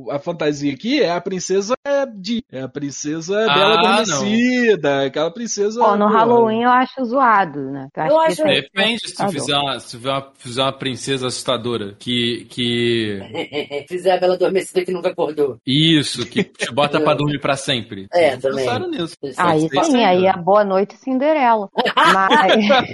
[0.06, 1.74] o- a fantasia aqui é a princesa
[2.16, 2.44] de.
[2.52, 3.86] É a princesa Ah, Bela não.
[3.88, 5.06] Adormecida.
[5.06, 5.80] Aquela princesa.
[5.80, 6.18] Pô, no porra.
[6.20, 7.86] Halloween eu acho zoado, né?
[7.86, 10.74] Eu que acho- isso é Depende se tu fizer uma, se fizer uma, fizer uma
[10.74, 11.96] princesa assustadora.
[12.00, 12.46] Que.
[12.50, 13.20] que...
[13.88, 15.58] Fizer a Bela Adormecida que nunca acordou.
[15.66, 18.08] Isso, que te bota pra dormir pra sempre.
[18.14, 18.58] É, Eles também.
[18.66, 19.16] pensaram nisso.
[19.38, 21.70] Aí sim, isso aí é Boa Noite Cinderela.
[21.96, 22.94] Mas,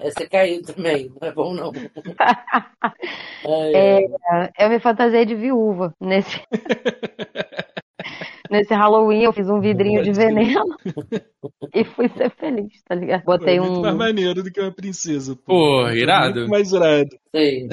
[0.00, 1.10] Essa caiu também.
[1.20, 1.72] Não é bom, não.
[3.48, 4.00] É,
[4.58, 6.40] eu me fantasiei de viúva nesse.
[8.50, 10.64] Nesse Halloween eu fiz um vidrinho de veneno
[11.74, 13.24] e fui ser feliz, tá ligado?
[13.24, 13.98] Botei É muito mais um.
[13.98, 15.36] maneiro do que uma princesa.
[15.36, 16.40] Pô, irado.
[16.40, 17.08] Muito mais irado.
[17.36, 17.68] Sei.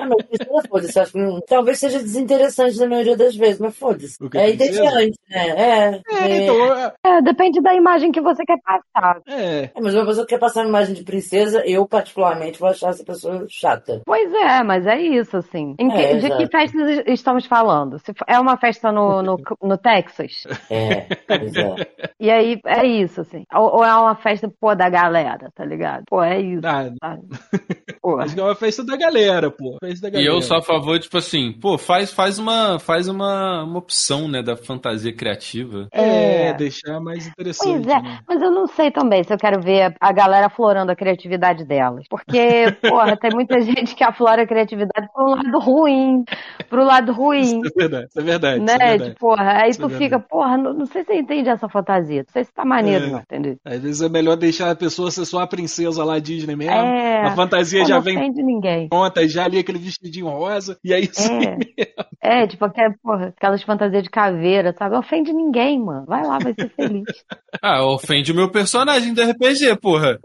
[0.00, 0.98] Ah, mas princesa, foda-se.
[1.00, 1.40] Acho que não...
[1.40, 4.16] Talvez seja desinteressante na maioria das vezes, mas foda-se.
[4.34, 5.48] É entediante, né?
[5.48, 6.00] É.
[6.12, 6.42] É, é.
[6.44, 6.74] então.
[6.76, 9.20] é- É, depende da imagem que você quer passar.
[9.26, 9.70] É.
[9.74, 12.90] É, mas uma pessoa que quer passar uma imagem de princesa, eu particularmente vou achar
[12.90, 14.02] essa pessoa chata.
[14.04, 15.74] Pois é, mas é isso, assim.
[15.78, 17.98] Em que- É, de que festas estamos falando?
[18.00, 20.44] Se for- é uma festa no, no, no Texas?
[20.70, 21.74] É, pois é.
[22.20, 23.44] E aí é isso, assim.
[23.54, 26.04] Ou, ou é uma festa, pô, da galera, tá ligado?
[26.08, 26.62] Pô, é isso.
[26.66, 27.16] Ah?
[28.06, 29.76] Pô, acho que é uma festa da galera, pô.
[29.80, 30.32] Festa da E galera.
[30.32, 34.42] eu sou a favor, tipo assim, pô, faz, faz, uma, faz uma, uma opção, né,
[34.42, 35.88] da fantasia criativa.
[35.92, 36.52] É, É.
[36.54, 37.82] deixar mais interessante.
[37.84, 38.18] Pois é, né?
[38.28, 42.04] mas eu não sei também se eu quero ver a galera aflorando a criatividade delas.
[42.08, 42.38] Porque,
[42.80, 46.22] porra, tem muita gente que aflora a criatividade pro lado ruim.
[46.68, 47.40] Pro lado ruim.
[47.60, 48.62] Isso é verdade, isso é verdade.
[48.62, 48.86] isso é Né?
[48.88, 49.10] verdade.
[49.10, 51.68] De, porra, aí Isso tu é fica, porra, não, não sei se você entende essa
[51.68, 52.18] fantasia.
[52.26, 53.10] Não sei se tá maneiro, É.
[53.10, 53.56] não, entendeu?
[53.64, 56.72] Às vezes é melhor deixar a pessoa ser só a princesa lá Disney mesmo.
[56.72, 57.26] É.
[57.26, 58.88] A fantasia Pô, já não vem ofende ninguém.
[58.88, 60.78] pronta, já ali aquele vestidinho rosa.
[60.84, 61.40] E aí sim.
[61.44, 62.42] É.
[62.42, 64.96] É, tipo, aquela, porra, aquelas fantasias de caveira, sabe?
[64.96, 66.04] Ofende ninguém, mano.
[66.06, 67.04] Vai lá, vai ser feliz.
[67.62, 70.18] Ah, ofende o meu personagem do RPG, porra.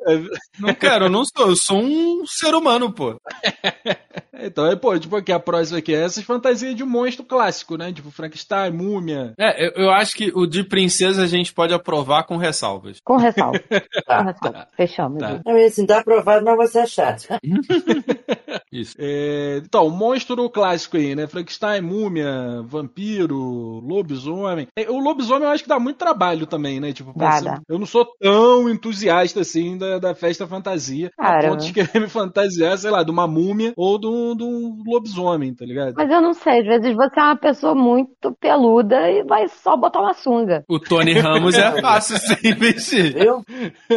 [0.59, 3.15] Não quero, eu não sou, eu sou um ser humano, pô.
[4.33, 7.91] Então, é, pô, tipo, aqui a próxima aqui é essas fantasias de monstro clássico, né?
[7.91, 9.33] Tipo Frankenstein, múmia.
[9.37, 12.99] É, eu, eu acho que o de princesa a gente pode aprovar com ressalvas.
[13.03, 13.59] Com ressalva.
[13.69, 14.21] Com Tá.
[14.23, 14.67] ressalva.
[14.75, 15.19] Fechamos.
[15.19, 15.41] Tá.
[15.45, 17.27] Não, mas assim, tá aprovado, mas você é chato.
[18.71, 18.95] Isso.
[18.99, 21.27] É, então, monstro clássico aí, né?
[21.27, 23.37] Frankenstein, múmia, vampiro,
[23.85, 24.67] lobisomem.
[24.77, 26.93] É, O lobisomem eu acho que dá muito trabalho também, né?
[26.93, 27.61] Tipo, você- dá.
[27.67, 31.11] eu não sou tão entusiasta assim da, da festa fantasia.
[31.17, 31.47] Cara.
[31.47, 34.43] A ponto de querer me fantasiar, sei lá, de uma múmia ou de um, de
[34.43, 35.93] um lobisomem, tá ligado?
[35.95, 39.75] Mas eu não sei, às vezes você é uma pessoa muito peluda e vai só
[39.75, 40.63] botar uma sunga.
[40.67, 43.13] O Tony Ramos é fácil sem investir.
[43.13, 43.43] Viu?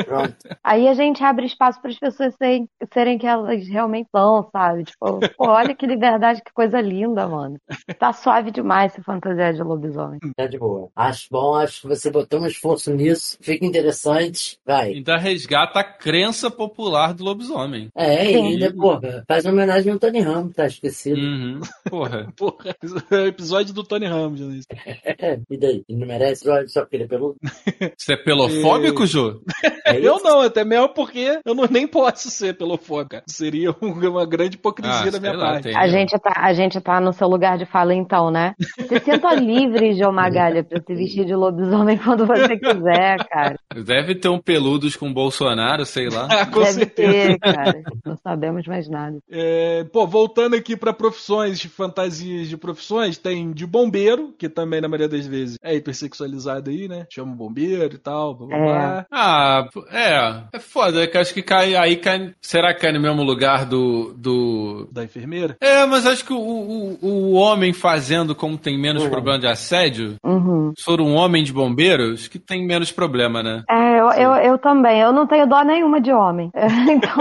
[0.05, 0.37] Pronto.
[0.62, 4.85] Aí a gente abre espaço para as pessoas serem, serem que elas realmente são, sabe?
[4.85, 7.57] Tipo, pô, olha que liberdade, que coisa linda, mano.
[7.99, 10.18] Tá suave demais se fantasiar de lobisomem.
[10.37, 10.89] Tá de boa.
[10.95, 13.37] Acho bom, acho que você botou um esforço nisso.
[13.41, 14.59] Fica interessante.
[14.66, 14.93] Vai.
[14.93, 17.89] Ainda resgata a crença popular do lobisomem.
[17.97, 18.47] É, e Sim.
[18.49, 21.18] ainda, porra, faz uma homenagem ao Tony Ramos, tá esquecido.
[21.20, 21.60] Uhum.
[21.88, 22.28] Porra.
[22.36, 22.76] Porra,
[23.10, 24.60] é o episódio do Tony Ramos, né?
[25.04, 25.84] É, e daí?
[25.88, 27.36] Ele não merece só porque ele é peludo?
[27.98, 29.40] Você é pelofóbico, Jô?
[29.86, 33.24] É Eu não, até mesmo porque eu não, nem posso ser pelofóbico, cara.
[33.28, 35.64] Seria um- uma grande hipocrisia Ah, da minha lá, parte.
[35.64, 38.54] tem- A gente, tá, a gente tá no seu lugar de fala então, né?
[38.60, 43.56] Se sinta livre, João Magalha, pra se vestir de lobisomem quando você quiser, cara.
[43.84, 46.28] Deve ter um peludos com Bolsonaro, sei lá.
[46.30, 47.12] Ah, com Deve certeza.
[47.12, 47.82] ter, cara.
[48.04, 49.18] Não sabemos mais nada.
[49.30, 54.80] É, pô, voltando aqui pra profissões, de fantasias de profissões, tem de bombeiro, que também
[54.80, 57.07] na maioria das vezes é hipersexualizado aí, né?
[57.11, 58.61] Chama o bombeiro e tal, blá blá É.
[58.64, 59.07] blá.
[59.11, 60.57] Ah, é.
[60.57, 62.32] É foda, é que acho que cai, aí cai.
[62.40, 64.14] Será que cai no mesmo lugar do.
[64.16, 64.88] do...
[64.92, 65.57] Da enfermeira.
[65.61, 70.16] É, mas acho que o, o, o homem fazendo como tem menos problema de assédio,
[70.24, 70.72] Uhum.
[70.76, 73.62] se for um homem de bombeiros, que tem menos problema, né?
[73.70, 75.00] É, eu, eu, eu também.
[75.00, 76.50] Eu não tenho dó nenhuma de homem.
[76.55, 77.16] É, Então,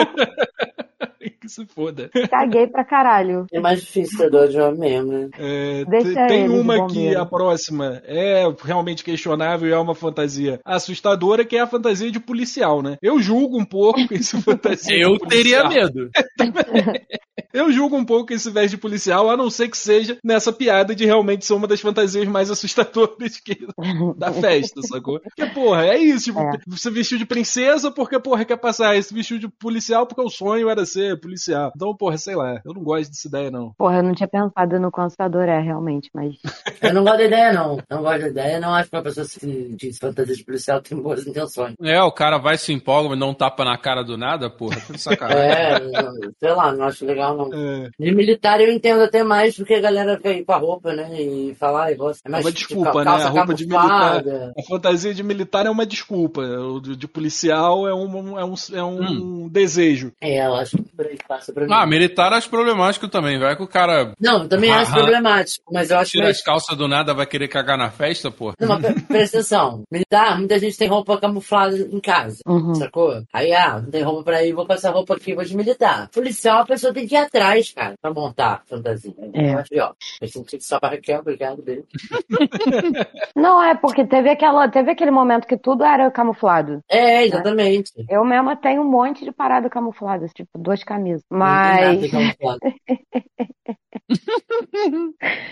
[1.43, 2.09] que se foda.
[2.29, 3.45] Caguei pra caralho.
[3.51, 5.29] É mais difícil ser dono de homem mesmo, né?
[5.37, 10.59] É, Deixa te- tem uma que a próxima é realmente questionável e é uma fantasia
[10.63, 12.97] assustadora, que é a fantasia de policial, né?
[13.01, 16.09] Eu julgo um pouco esse fantasia Eu de teria medo.
[17.53, 20.95] Eu julgo um pouco esse veste de policial, a não ser que seja nessa piada
[20.95, 23.65] de realmente ser uma das fantasias mais assustadoras que
[24.17, 25.19] da festa, sacou?
[25.19, 26.25] Porque, porra, é isso.
[26.25, 26.51] Tipo, É.
[26.67, 28.95] você vestiu de princesa porque, porra, quer passar.
[28.95, 31.71] Esse vestiu de policial porque o sonho era ser policial.
[31.75, 32.59] Então, porra, sei lá.
[32.65, 33.71] Eu não gosto dessa ideia, não.
[33.77, 36.35] Porra, eu não tinha pensado no constador, é, realmente, mas.
[36.81, 37.77] Eu não gosto da ideia, não.
[37.89, 38.59] Eu não gosto da ideia.
[38.59, 41.75] Não acho que uma pessoa se diz fantasia de policial tem boas intenções.
[41.81, 44.77] É, o cara vai se empolga, mas um tapa na cara do nada, porra.
[44.81, 45.51] Que sacanagem.
[45.51, 47.42] É, não- sei lá, não acho legal, não.
[47.53, 50.93] É, De militar eu entendo até mais porque a galera quer ir com a roupa,
[50.93, 51.09] né?
[51.21, 52.21] E falar, e gosta.
[52.25, 53.05] É é mais uma tipo, desculpa, né?
[53.05, 54.23] calça A roupa de militar.
[54.57, 56.41] A fantasia de militar é uma desculpa.
[56.41, 60.11] O de, de policial é um, é um, é um desejo.
[60.21, 61.73] É, eu acho que por aí passa pra mim.
[61.73, 63.39] Ah, militar acho problemático também.
[63.39, 66.43] Vai que o cara Não, eu também acho problemático, mas eu acho tira mais as
[66.43, 68.55] calças do nada, vai querer cagar na festa, porra.
[68.59, 69.83] Não, mas pre- presta atenção.
[69.91, 72.37] Militar, muita gente tem roupa camuflada em casa.
[72.47, 72.75] Uhum.
[72.75, 73.23] Sacou?
[73.33, 76.09] Aí, ah, não tem roupa pra ir, vou com essa roupa aqui, vou de militar.
[76.13, 79.11] Policial, a pessoa tem que ir atrás, cara, pra montar a fantasia.
[79.33, 79.53] É.
[79.53, 81.83] Eu acho, ó, eu senti que só pra Raquel, obrigado, beijo.
[83.35, 86.81] Não, é porque teve, aquela, teve aquele momento que tudo era camuflado.
[86.89, 87.91] É, exatamente.
[88.07, 91.23] Eu mesma tenho um monte de parada camufladas, tipo, duas camisas.
[91.29, 92.03] Mas,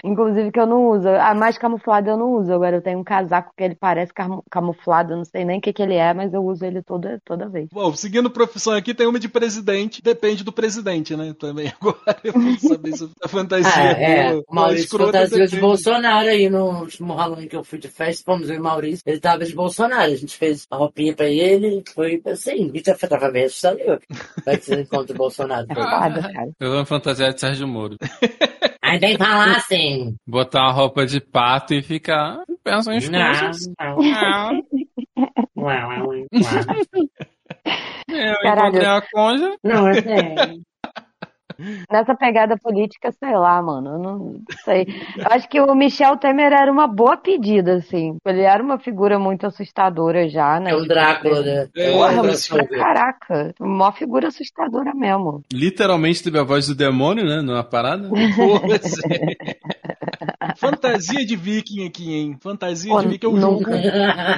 [0.04, 1.10] inclusive, que eu não uso.
[1.10, 2.54] A mais camuflada eu não uso.
[2.54, 5.74] Agora eu tenho um casaco que ele parece camu- camuflado, não sei nem o que,
[5.74, 7.70] que ele é, mas eu uso ele toda, toda vez.
[7.72, 10.02] Bom, seguindo profissão aqui, tem uma de presidente.
[10.02, 11.34] Depende do presidente, né?
[11.34, 14.32] Também agora eu vou saber se a fantasia Ah, é.
[14.32, 15.60] boa Maurício fantasiou de.
[15.60, 19.04] Bolsonaro aí no último Halloween que eu fui de festa, fomos e o Maurício.
[19.06, 23.32] Ele tava de Bolsonaro, a gente fez a roupinha pra ele, foi assim, e tava
[23.32, 24.00] bem assustador.
[24.46, 25.68] Vai que você encontra o Bolsonaro.
[26.60, 27.98] Eu vou fantasiar de Sérgio Moro.
[28.84, 30.16] Aí tem que falar assim.
[30.28, 32.44] Botar uma roupa de pato e ficar.
[32.64, 33.68] Pensa em coisas.
[38.10, 38.70] Eu Caralho.
[38.70, 39.56] encontrei a conja.
[39.64, 40.62] Não, é sério.
[41.92, 44.88] Nessa pegada política, sei lá, mano, eu não sei.
[45.18, 48.18] Eu acho que o Michel Temer era uma boa pedida, assim.
[48.26, 50.72] Ele era uma figura muito assustadora já, né?
[50.72, 51.68] É um Drácula, né?
[51.76, 53.54] É, Porra, pra caraca.
[53.60, 55.44] Uma figura assustadora mesmo.
[55.52, 57.42] Literalmente teve a voz do demônio, né?
[57.42, 58.10] Numa parada.
[58.36, 59.38] Porra, sério.
[60.58, 62.38] Fantasia de viking aqui, hein?
[62.42, 63.66] Fantasia Pô, de viking eu julgo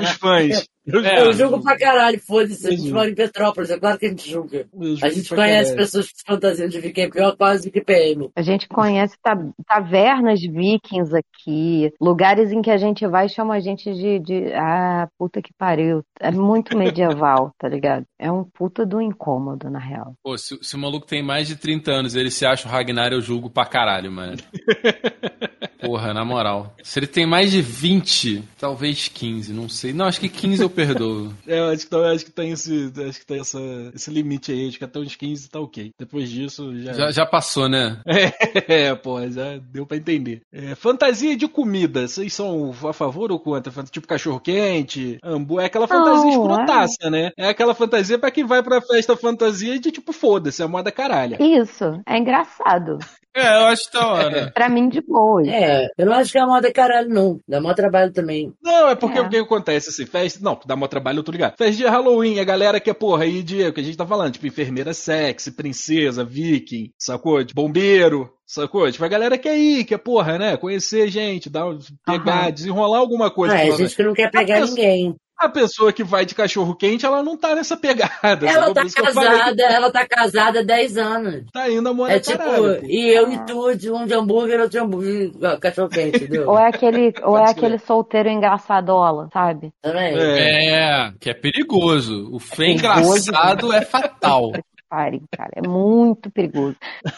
[0.01, 0.65] os fãs.
[0.85, 1.21] Eu É.
[1.21, 2.67] Eu julgo pra caralho, foda-se.
[2.67, 4.67] A gente mora em Petrópolis, é claro que a gente julga.
[4.73, 5.75] julgo A gente conhece caralho.
[5.77, 8.29] pessoas que se fantasiam de viking, é pior quase que PM.
[8.35, 13.53] A gente conhece ta- tavernas vikings aqui, lugares em que a gente vai e chama
[13.55, 14.53] a gente de, de.
[14.55, 16.03] Ah, puta que pariu.
[16.19, 18.03] É muito medieval, tá ligado?
[18.19, 20.15] É um puta do incômodo, na real.
[20.21, 22.71] Pô, se, se o maluco tem mais de 30 anos e ele se acha o
[22.71, 24.35] Ragnar, eu julgo pra caralho, mano.
[25.83, 26.73] Porra, na moral.
[26.83, 29.93] Se ele tem mais de 20, talvez 15, não sei.
[29.93, 31.33] Não, acho que 15 eu perdoo.
[31.45, 33.59] É, eu acho que, eu acho que tem, esse, acho que tem essa,
[33.93, 34.67] esse limite aí.
[34.67, 35.91] Acho que até uns 15 tá ok.
[35.99, 36.93] Depois disso já.
[36.93, 38.01] Já, já passou, né?
[38.67, 40.41] É, pô, já deu pra entender.
[40.51, 43.71] É, fantasia de comida, vocês são a favor ou contra?
[43.83, 47.31] Tipo cachorro-quente, hambu, é aquela fantasia Não, escrotaça, né?
[47.37, 51.37] É aquela fantasia pra quem vai pra festa fantasia de tipo, foda-se, é moda caralha.
[51.41, 52.99] Isso, é engraçado.
[53.35, 54.51] É, eu acho da hora.
[54.53, 55.41] Pra mim, de boa.
[55.47, 57.39] É, eu não acho que é moda caralho, não.
[57.47, 58.53] Dá maior trabalho também.
[58.61, 59.21] Não, é porque É.
[59.21, 60.39] o que acontece, assim, festa.
[60.43, 61.55] Não, dá mó trabalho, eu tô ligado.
[61.57, 63.63] Festa de Halloween, a galera que é, porra, aí de.
[63.67, 67.43] O que a gente tá falando, tipo, enfermeira sexy, princesa, viking, sacou?
[67.43, 68.29] De bombeiro.
[68.45, 68.91] Sacou?
[68.91, 70.57] Tipo, a galera quer ir, quer, porra, né?
[70.57, 71.65] Conhecer gente, dar,
[72.05, 72.51] pegar, Aham.
[72.51, 73.55] desenrolar alguma coisa.
[73.55, 75.15] Ah, é pra- gente que não quer pegar pessoa- ninguém.
[75.37, 78.47] A pessoa que vai de cachorro quente, ela não tá nessa pegada.
[78.47, 78.73] Ela sacou?
[78.73, 81.43] tá Por isso que casada, ela tá casada há 10 anos.
[81.51, 82.85] Tá indo a moda É tipo, caralho.
[82.85, 86.47] e eu e tu, de um de hambúrguer, outro de hambúrguer, cachorro quente, entendeu?
[86.49, 89.73] Ou é aquele, ou é aquele solteiro engraçadola, sabe?
[89.81, 90.15] Também.
[90.17, 90.69] É.
[91.07, 92.29] É, que é perigoso.
[92.31, 93.29] O fé Perigoso.
[93.29, 94.51] engraçado é fatal.
[94.89, 96.75] Cara, é muito perigoso.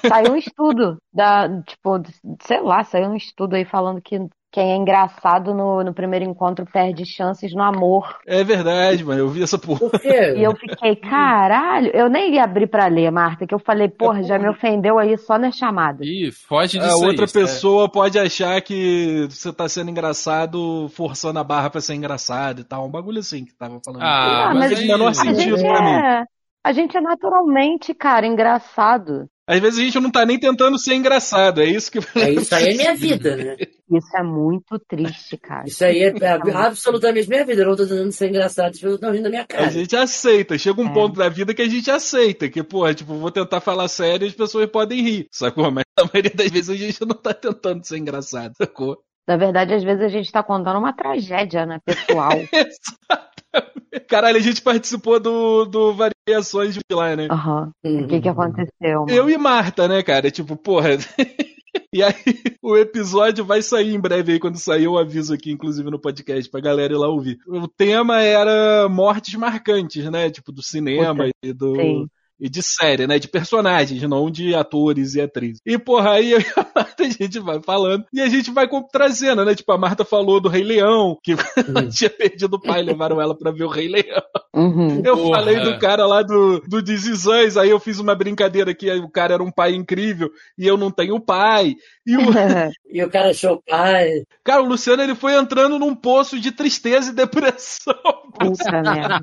[0.07, 2.01] Saiu um estudo da, tipo,
[2.41, 4.17] sei lá, saiu um estudo aí falando que
[4.55, 8.17] quem é engraçado no, no primeiro encontro perde chances no amor.
[8.25, 9.19] É verdade, mano.
[9.19, 9.81] Eu vi essa porra.
[9.81, 10.33] Por quê?
[10.37, 14.23] E eu fiquei, caralho, eu nem ia abrir pra ler, Marta, que eu falei, porra,
[14.23, 16.03] já me ofendeu aí só na chamada.
[16.05, 19.91] Ih, foge A disso aí, outra isso é- pessoa pode achar que você tá sendo
[19.91, 22.85] engraçado forçando a barra pra ser engraçado e tal.
[22.85, 24.03] Um bagulho assim que tava falando.
[24.03, 24.87] Ah, Ah, mas mas aí...
[24.87, 25.91] menor A sentido gente pra mim.
[25.91, 26.23] é,
[26.63, 29.27] a gente é naturalmente, cara, engraçado.
[29.47, 31.99] Às vezes a gente não tá nem tentando ser engraçado, é isso que.
[32.19, 33.55] É, isso aí é minha vida, né?
[33.91, 35.65] Isso é muito triste, cara.
[35.67, 37.61] Isso aí é, é absolutamente minha vida.
[37.61, 39.67] Eu não tô tentando ser engraçado, as pessoas estão rindo da minha cara.
[39.67, 40.57] A gente aceita.
[40.57, 40.93] Chega um É.
[40.93, 42.49] ponto da vida que a gente aceita.
[42.49, 45.27] Que, pô, tipo, vou tentar falar sério e as pessoas podem rir.
[45.31, 45.69] Sacou?
[45.69, 48.97] Mas a maioria das vezes a gente não tá tentando ser engraçado, sacou?
[49.27, 52.29] Na verdade, às vezes a gente tá contando uma tragédia, né, pessoal.
[54.07, 57.27] Caralho, a gente participou do, do Variações de lá, né?
[57.29, 57.71] Aham.
[57.83, 58.03] Uhum.
[58.03, 59.01] O que que aconteceu?
[59.01, 59.11] mano?
[59.11, 60.29] Eu e Marta, né, cara?
[60.29, 60.89] Tipo, porra.
[61.93, 62.13] E aí,
[62.61, 66.49] o episódio vai sair em breve aí, quando sair eu aviso aqui, inclusive no podcast,
[66.49, 67.37] pra galera ir lá ouvir.
[67.47, 70.29] O tema era mortes marcantes, né?
[70.29, 71.75] Tipo, do cinema Puta, e do.
[71.75, 72.07] sim.
[72.39, 73.17] E de série, né?
[73.17, 75.61] De personagens, não de atores e atrizes.
[75.65, 78.67] E, porra, aí eu e a Marta, a gente vai falando e a gente vai
[78.67, 79.55] com- trazendo, né?
[79.55, 81.31] Tipo, a Marta falou do Rei Leão, que
[81.67, 84.21] ela tinha perdido o pai, levaram ela pra ver o Rei Leão.
[84.53, 85.01] Uhum.
[85.03, 85.39] Eu Porra.
[85.39, 89.09] falei do cara lá do, do This Us, aí eu fiz uma brincadeira que o
[89.09, 91.75] cara era um pai incrível e eu não tenho pai.
[92.05, 92.21] E o,
[92.95, 94.23] E o cara achou pai.
[94.43, 97.93] cara, o Luciano ele foi entrando num poço de tristeza e depressão.
[98.39, 99.19] Puta merda.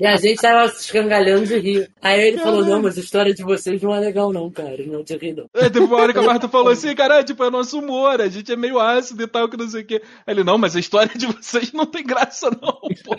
[0.00, 1.90] E a gente tava se escangalhando de rir.
[2.00, 4.76] Aí ele falou: Não, mas a história de vocês não é legal, não, cara.
[4.86, 5.46] Não te ri, não.
[5.54, 8.28] Aí teve uma hora que a Marta falou assim, cara, tipo, é nosso humor, a
[8.28, 10.02] gente é meio ácido e tal, que não sei o quê.
[10.26, 13.16] Aí ele, não, mas a história de vocês não tem graça, não, pô.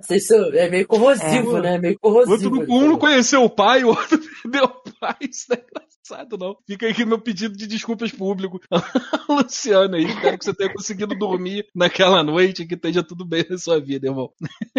[0.00, 1.60] Vocês são- é meio corrosivo, É.
[1.62, 1.74] né?
[1.74, 2.64] É meio outro corrosivo.
[2.66, 5.16] não- um não conheceu o pai, o outro perdeu o pai.
[5.22, 5.58] Isso não
[6.08, 6.56] é engraçado, não.
[6.66, 8.60] Fica aqui meu pedido de desculpas público.
[9.28, 13.44] Luciano aí, espero que você tenha conseguido dormir naquela noite e que esteja tudo bem
[13.48, 14.30] na sua vida, irmão.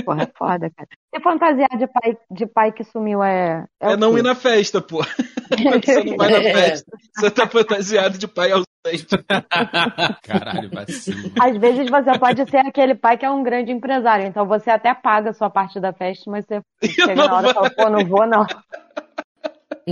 [0.04, 0.90] Porra, é foda, cara.
[1.14, 3.66] Se fantasiar de pai, de pai que sumiu é.
[3.80, 5.00] É, o não ir na festa, pô.
[5.50, 6.54] Você não vai na É.
[6.54, 6.92] festa.
[7.16, 8.70] Você tá fantasiado de pai ausente.
[10.24, 11.32] Caralho, vacilo.
[11.42, 14.94] Às vezes você pode ser aquele pai que é um grande empresário, então você até
[14.94, 17.90] paga a sua parte da festa, mas você chega não na hora e fala, pô,
[17.90, 18.46] não vou não.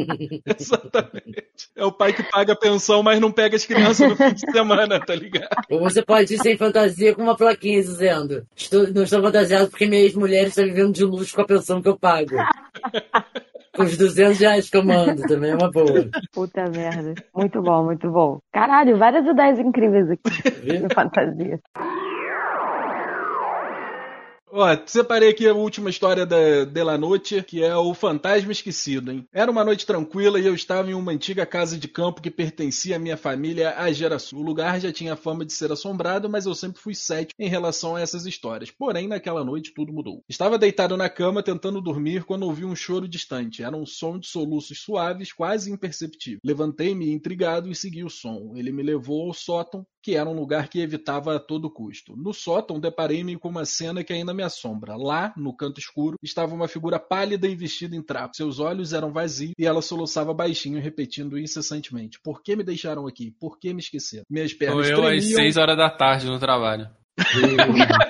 [0.59, 1.69] Exatamente.
[1.75, 4.51] É o pai que paga a pensão, mas não pega as crianças no fim de
[4.51, 5.49] semana, tá ligado?
[5.69, 9.87] Ou você pode ir sem fantasia com uma plaquinha dizendo: estou, Não estou fantasiado porque
[9.87, 12.35] minha ex-mulher está vivendo de luxo com a pensão que eu pago.
[13.77, 16.09] com os 200 reais que eu mando, também é uma boa.
[16.33, 17.13] Puta merda.
[17.33, 18.39] Muito bom, muito bom.
[18.51, 20.87] Caralho, várias ideias incríveis aqui Viu?
[20.87, 21.59] de fantasia.
[24.49, 29.27] Ó, separei aqui a última história da de Noite, que é o Fantasma Esquecido, hein?
[29.33, 32.95] Era uma noite tranquila e eu estava em uma antiga casa de campo que pertencia
[32.95, 34.41] à minha família há gerações.
[34.41, 37.97] O lugar já tinha fama de ser assombrado, mas eu sempre fui cético em relação
[37.97, 38.71] a essas histórias.
[38.71, 40.23] Porém, naquela noite tudo mudou.
[40.29, 43.63] Estava deitado na cama tentando dormir quando ouvi um choro distante.
[43.63, 46.39] Era um som de soluços suaves, quase imperceptível.
[46.41, 48.53] Levantei-me intrigado e segui o som.
[48.55, 52.15] Ele me levou ao sótão, que era um lugar que evitava a todo custo.
[52.15, 54.95] No sótão, deparei-me com uma cena que ainda me assombra.
[54.95, 58.33] Lá, no canto escuro, estava uma figura pálida e vestida em trapo.
[58.33, 63.31] Seus olhos eram vazios e ela soluçava baixinho, repetindo incessantemente: Por que me deixaram aqui?
[63.37, 64.23] Por que me esqueceram?
[64.29, 65.39] Minhas Ou pernas eu às tremiam.
[65.39, 66.89] 6 horas da tarde no trabalho.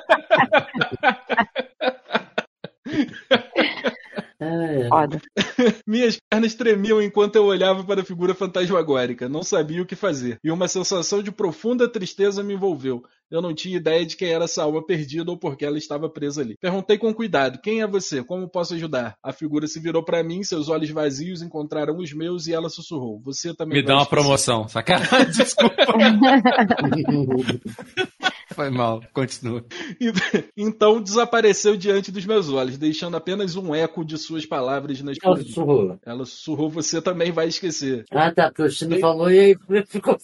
[4.48, 4.88] É.
[4.88, 5.22] Foda.
[5.86, 9.28] Minhas pernas tremiam enquanto eu olhava para a figura fantasmagórica.
[9.28, 10.40] Não sabia o que fazer.
[10.44, 13.04] E uma sensação de profunda tristeza me envolveu.
[13.30, 16.10] Eu não tinha ideia de quem era essa alma perdida ou por que ela estava
[16.10, 16.56] presa ali.
[16.62, 18.24] Perguntei com cuidado: Quem é você?
[18.24, 19.16] Como posso ajudar?
[19.22, 23.20] A figura se virou para mim, seus olhos vazios encontraram os meus e ela sussurrou:
[23.26, 24.68] Você também Me dá uma esquecer." promoção.
[24.70, 25.76] Sacanagem, desculpa.
[28.58, 29.04] Foi mal.
[29.14, 29.64] Continua.
[30.58, 35.12] Então desapareceu diante dos meus olhos, deixando apenas um eco de suas palavras na Ela
[35.12, 35.46] escuridão.
[35.46, 36.00] sussurrou.
[36.04, 38.04] Ela sussurrou: Você também vai esquecer.
[38.10, 39.56] Ah, tá, porque o Chino falou e aí
[39.86, 40.18] ficou.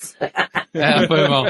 [0.73, 1.45] É, foi mal.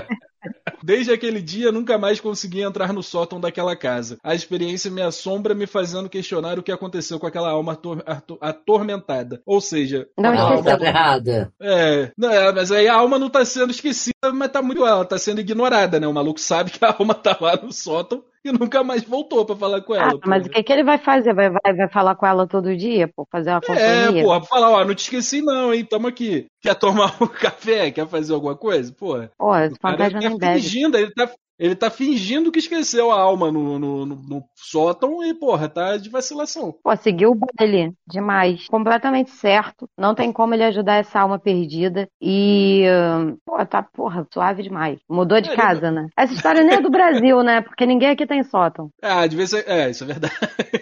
[0.84, 4.18] Desde aquele dia, nunca mais consegui entrar no sótão daquela casa.
[4.22, 8.38] A experiência me assombra, me fazendo questionar o que aconteceu com aquela alma ator- ator-
[8.42, 9.42] atormentada.
[9.46, 11.54] Ou seja, Não a alma, estava errada.
[11.62, 15.06] é, não, é, mas aí a alma não tá sendo esquecida, mas tá muito, ela
[15.06, 16.08] tá sendo ignorada, né?
[16.08, 19.56] O maluco sabe que a alma tá lá no sótão e nunca mais voltou pra
[19.56, 20.20] falar com Ah, ela.
[20.26, 20.54] mas o porra.
[20.54, 21.34] que, que ele vai fazer?
[21.34, 23.26] Vai, vai, vai falar com ela todo dia, pô?
[23.32, 24.24] Fazer uma É, companhia?
[24.24, 25.86] porra, pra falar, ó, não te esqueci não, hein?
[25.86, 26.46] Tamo aqui.
[26.62, 27.92] Quer tomar um café?
[27.92, 28.92] Quer fazer alguma coisa?
[28.94, 29.32] Porra.
[29.38, 30.62] Pô, esse fantasma tá nem bebe.
[30.62, 31.30] fingindo, ele tá,
[31.60, 35.98] ele tá fingindo que esqueceu a alma no, no, no- no sótão e, porra, tá
[35.98, 36.74] de vacilação.
[36.84, 37.94] Pô, seguiu o baile.
[38.08, 38.68] Demais.
[38.68, 39.88] Completamente certo.
[39.98, 42.08] Não tem como ele ajudar essa alma perdida.
[42.22, 42.84] E,
[43.20, 45.00] hum, pô, tá, porra, suave demais.
[45.10, 46.08] Mudou de É, casa, né?
[46.18, 47.62] Essa história nem é do Brasil, né?
[47.62, 48.90] Porque ninguém aqui tem sótão.
[49.02, 49.64] Ah, devia ser.
[49.68, 50.34] É, isso é verdade.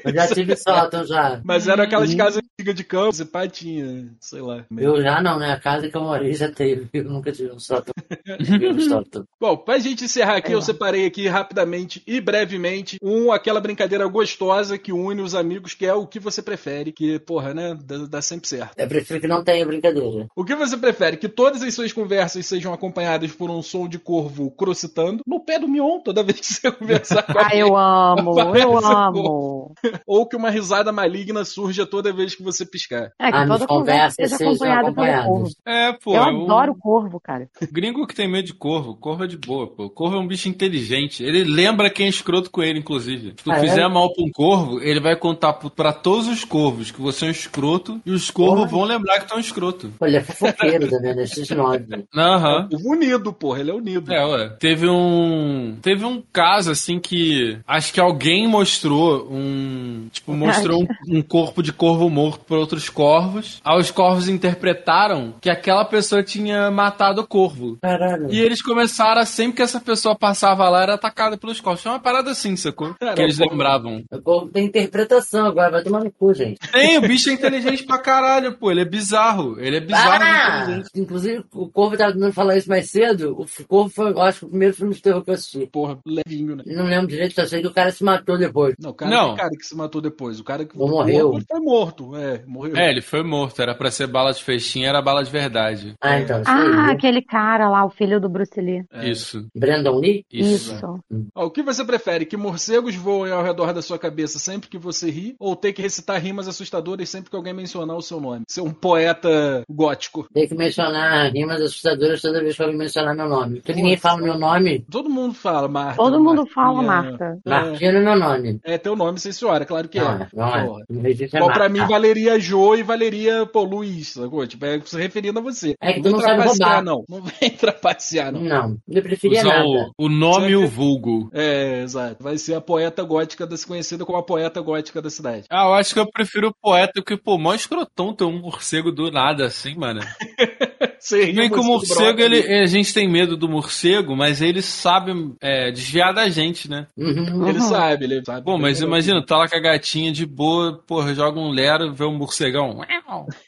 [0.05, 1.41] Eu já tive sótão já.
[1.43, 2.17] Mas eram aquelas Uhum.
[2.17, 4.63] casas antigas de campos e pá, tinha, sei lá.
[4.77, 5.51] Eu já não, né?
[5.51, 6.87] A casa que eu morei já teve.
[6.93, 7.93] Eu nunca tive um sótão.
[8.45, 9.23] Tive um sótão.
[9.39, 10.55] Bom, pra gente encerrar aqui, É.
[10.55, 15.85] eu separei aqui rapidamente e brevemente um, aquela brincadeira gostosa que une os amigos, que
[15.85, 18.77] é o que você prefere, que, porra, né, dá, dá sempre certo.
[18.77, 20.27] Eu prefiro que não tenha brincadeira.
[20.35, 21.17] O que você prefere?
[21.17, 25.59] Que todas as suas conversas sejam acompanhadas por um som de corvo crocitando no pé
[25.59, 27.59] do Mion toda vez que você conversar com Ah, alguém.
[27.59, 29.73] eu amo, eu amo.
[30.05, 33.11] Ou que uma risada maligna surja toda vez que você piscar.
[33.19, 35.25] É, que Ah, toda conversa seja acompanhada pelo acompanhadas.
[35.27, 35.49] corvo.
[35.65, 36.15] É, pô.
[36.15, 37.49] eu um adoro corvo, cara.
[37.71, 38.95] Gringo que tem medo de corvo.
[38.95, 39.89] Corvo é de boa, pô.
[39.89, 41.23] Corvo é um bicho inteligente.
[41.23, 43.33] Ele lembra quem é escroto com ele, inclusive.
[43.37, 43.59] Se tu Ah, é?
[43.61, 47.27] fizer mal pra um corvo, ele vai contar pra todos os corvos que você é
[47.29, 48.69] um escroto e os corvos Porra.
[48.69, 49.91] vão lembrar que tu é um escroto.
[49.99, 51.23] Olha, é fofoqueiro também, né?
[51.23, 52.03] X9.
[52.15, 52.69] Aham.
[52.71, 54.11] O unido, porra, ele é unido.
[54.11, 54.49] É, ué.
[54.59, 55.75] Teve um.
[55.81, 57.57] Teve um caso, assim, que.
[57.67, 60.07] Acho que alguém mostrou um.
[60.11, 63.59] Tipo, mostrou um, um corpo de corvo morto por outros corvos.
[63.63, 67.77] Aí os corvos interpretaram que aquela pessoa tinha matado o corvo.
[67.81, 68.31] Caralho.
[68.31, 71.81] E eles começaram sempre que essa pessoa passava lá, era atacada pelos corvos.
[71.83, 72.93] Foi uma parada assim, sacou?
[72.99, 74.03] Cara, que eles lembravam.
[74.11, 76.59] O corvo tem interpretação agora, vai tomar no cu, gente.
[76.71, 78.71] Tem, o bicho é inteligente pra caralho, pô.
[78.71, 79.59] Ele é bizarro.
[79.59, 80.81] Ele é bizarro Ah!
[80.95, 83.35] Inclusive, o Corvo tava tentando falar isso mais cedo.
[83.39, 85.67] O Corvo foi, eu acho, o primeiro filme de terror que eu assisti.
[85.67, 86.63] Porra, levinho, né?
[86.65, 88.75] Não lembro direito, só sei que o cara se matou depois.
[88.79, 89.31] Não, o cara, Não.
[89.31, 90.39] que cara que se matou depois.
[90.39, 91.33] O cara que Ou morreu.
[91.35, 92.75] Ele foi morto, é, morreu.
[92.75, 93.61] É, ele foi morto.
[93.61, 95.95] Era pra ser bala de festinha, era bala de verdade.
[96.01, 96.41] Ah, então.
[96.45, 98.83] Ah, aquele cara lá, o filho do Bruce Lee.
[98.91, 99.09] É.
[99.09, 99.47] Isso.
[99.55, 100.25] Brandon Lee?
[100.33, 100.73] Isso.
[100.75, 100.99] Isso.
[101.35, 102.25] Ó, o que você prefere?
[102.25, 105.35] Que morcegos voem ao redor da sua cabeça sempre que você ri?
[105.39, 108.43] Ou ter que recitar rimas assustadoras sempre que alguém mencionar o seu nome?
[108.47, 110.27] Ser um poeta gótico.
[110.33, 113.55] Tem que mencionar rimas assustadoras toda vez que alguém mencionar meu nome.
[113.57, 114.85] Porque ninguém fala meu nome.
[114.89, 115.97] Todo mundo fala, Marta.
[115.97, 116.53] Todo mundo Martinha.
[116.53, 117.39] fala, Marta.
[117.45, 118.59] É, Martino é meu nome.
[118.63, 120.27] é teu nome, sim senhora, claro que Não, é.
[120.33, 121.09] não é.
[121.09, 124.45] É Igual pra mim valeria Jo e valeria, pô, Luiz, sacou?
[124.45, 125.75] Tipo, é se referindo a você.
[125.81, 126.83] É que não tu não sabe trapacear, roubar.
[126.83, 127.05] não.
[127.09, 128.41] Não vem trapacear, não.
[128.41, 129.91] Não, eu preferia Usar nada.
[129.97, 131.29] o, o nome o vulgo.
[131.33, 132.23] É, exato.
[132.23, 135.45] Vai ser a poeta gótica, da, conhecida como a poeta gótica da cidade.
[135.49, 138.91] Ah, eu acho que eu prefiro o poeta, porque, pô, mó escrotão ter um morcego
[138.91, 140.01] do nada assim, mano.
[141.01, 145.11] Você Bem que o morcego, ele, a gente tem medo do morcego, mas ele sabe
[145.41, 146.85] é, desviar da gente, né?
[146.95, 147.47] Uhum.
[147.47, 148.45] Ele sabe, ele sabe.
[148.45, 152.05] Pô, mas imagina, tá lá com a gatinha de boa, porra, joga um lero, vê
[152.05, 152.81] um morcegão.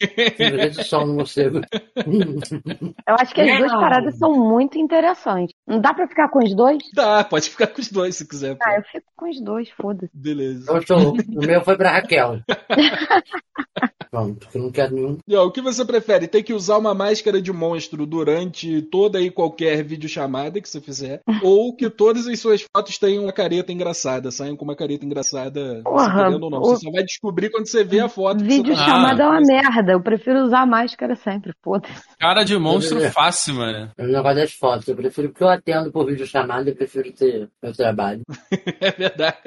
[0.83, 1.61] Som no morcego.
[3.07, 5.53] Eu acho que as duas paradas são muito interessantes.
[5.67, 6.81] Não dá pra ficar com os dois?
[6.93, 8.55] Dá, pode ficar com os dois se quiser.
[8.55, 8.63] pô.
[8.65, 10.11] Ah, eu fico com os dois, foda-se.
[10.13, 10.71] Beleza.
[10.71, 12.39] Eu o meu foi pra Raquel.
[14.13, 15.17] Pronto, que eu não quero nenhum.
[15.27, 16.27] E, ó, o que você prefere?
[16.27, 21.21] Ter que usar uma máscara de monstro durante toda e qualquer videochamada que você fizer?
[21.43, 25.81] ou que todas as suas fotos tenham uma careta engraçada, saiam com uma careta engraçada,
[25.83, 26.59] Porra, ou não.
[26.59, 28.43] o- Você só vai descobrir quando você vê a foto.
[28.43, 29.91] que tá- chamada é uma Ah, merda.
[29.91, 31.93] Eu prefiro usar máscara sempre, foda-se.
[32.19, 33.91] Cara de monstro fácil, mano.
[33.99, 34.87] O negócio das fotos.
[34.87, 38.21] Eu prefiro, porque eu atendo por vídeo chamada, eu prefiro ter meu trabalho.
[38.79, 39.37] É verdade.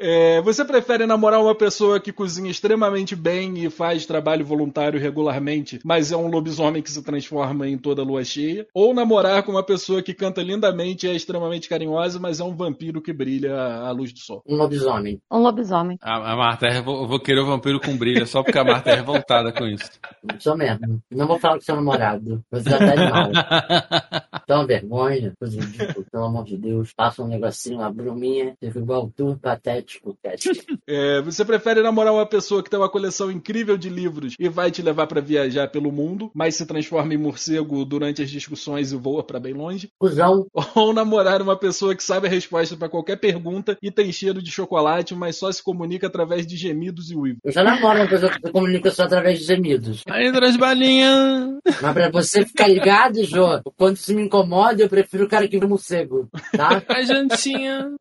[0.00, 5.80] É, você prefere namorar uma pessoa que cozinha extremamente bem e faz trabalho voluntário regularmente,
[5.84, 8.66] mas é um lobisomem que se transforma em toda lua cheia?
[8.74, 12.54] Ou namorar com uma pessoa que canta lindamente e é extremamente carinhosa, mas é um
[12.54, 14.42] vampiro que brilha à luz do sol?
[14.46, 15.20] Um lobisomem.
[15.30, 15.98] Um lobisomem.
[16.02, 18.64] A, a Marta é revol- eu vou querer o vampiro com brilho, só porque a
[18.64, 19.90] Marta é revoltada com isso.
[20.38, 21.00] Sou mesmo.
[21.10, 22.42] Não vou falar com seu namorado.
[22.50, 23.30] Você já tá de mal.
[24.46, 25.32] Dá uma vergonha.
[25.38, 26.92] Coisa ridícula, pelo amor de Deus.
[26.94, 28.54] Passa um negocinho, uma bruminha.
[28.60, 30.16] Fica igual tu, patético.
[30.22, 30.54] patético.
[30.90, 34.70] É, você prefere namorar uma pessoa que tem uma coleção incrível de livros e vai
[34.70, 38.96] te levar pra viajar pelo mundo, mas se transforma em morcego durante as discussões e
[38.96, 39.90] voa pra bem longe?
[39.98, 40.46] Cusão.
[40.74, 44.50] Ou namorar uma pessoa que sabe a resposta pra qualquer pergunta e tem cheiro de
[44.50, 47.40] chocolate, mas só se comunica através de gemidos e uivos?
[47.44, 50.02] Eu já namoro uma pessoa que se comunica só através de gemidos.
[50.08, 51.58] Aí, das balinhas.
[51.80, 55.58] Mas pra você ficar ligado, Jô, quando isso me incomoda, eu prefiro o cara que
[55.58, 56.82] vê morcego, tá?
[56.88, 57.94] A jantinha.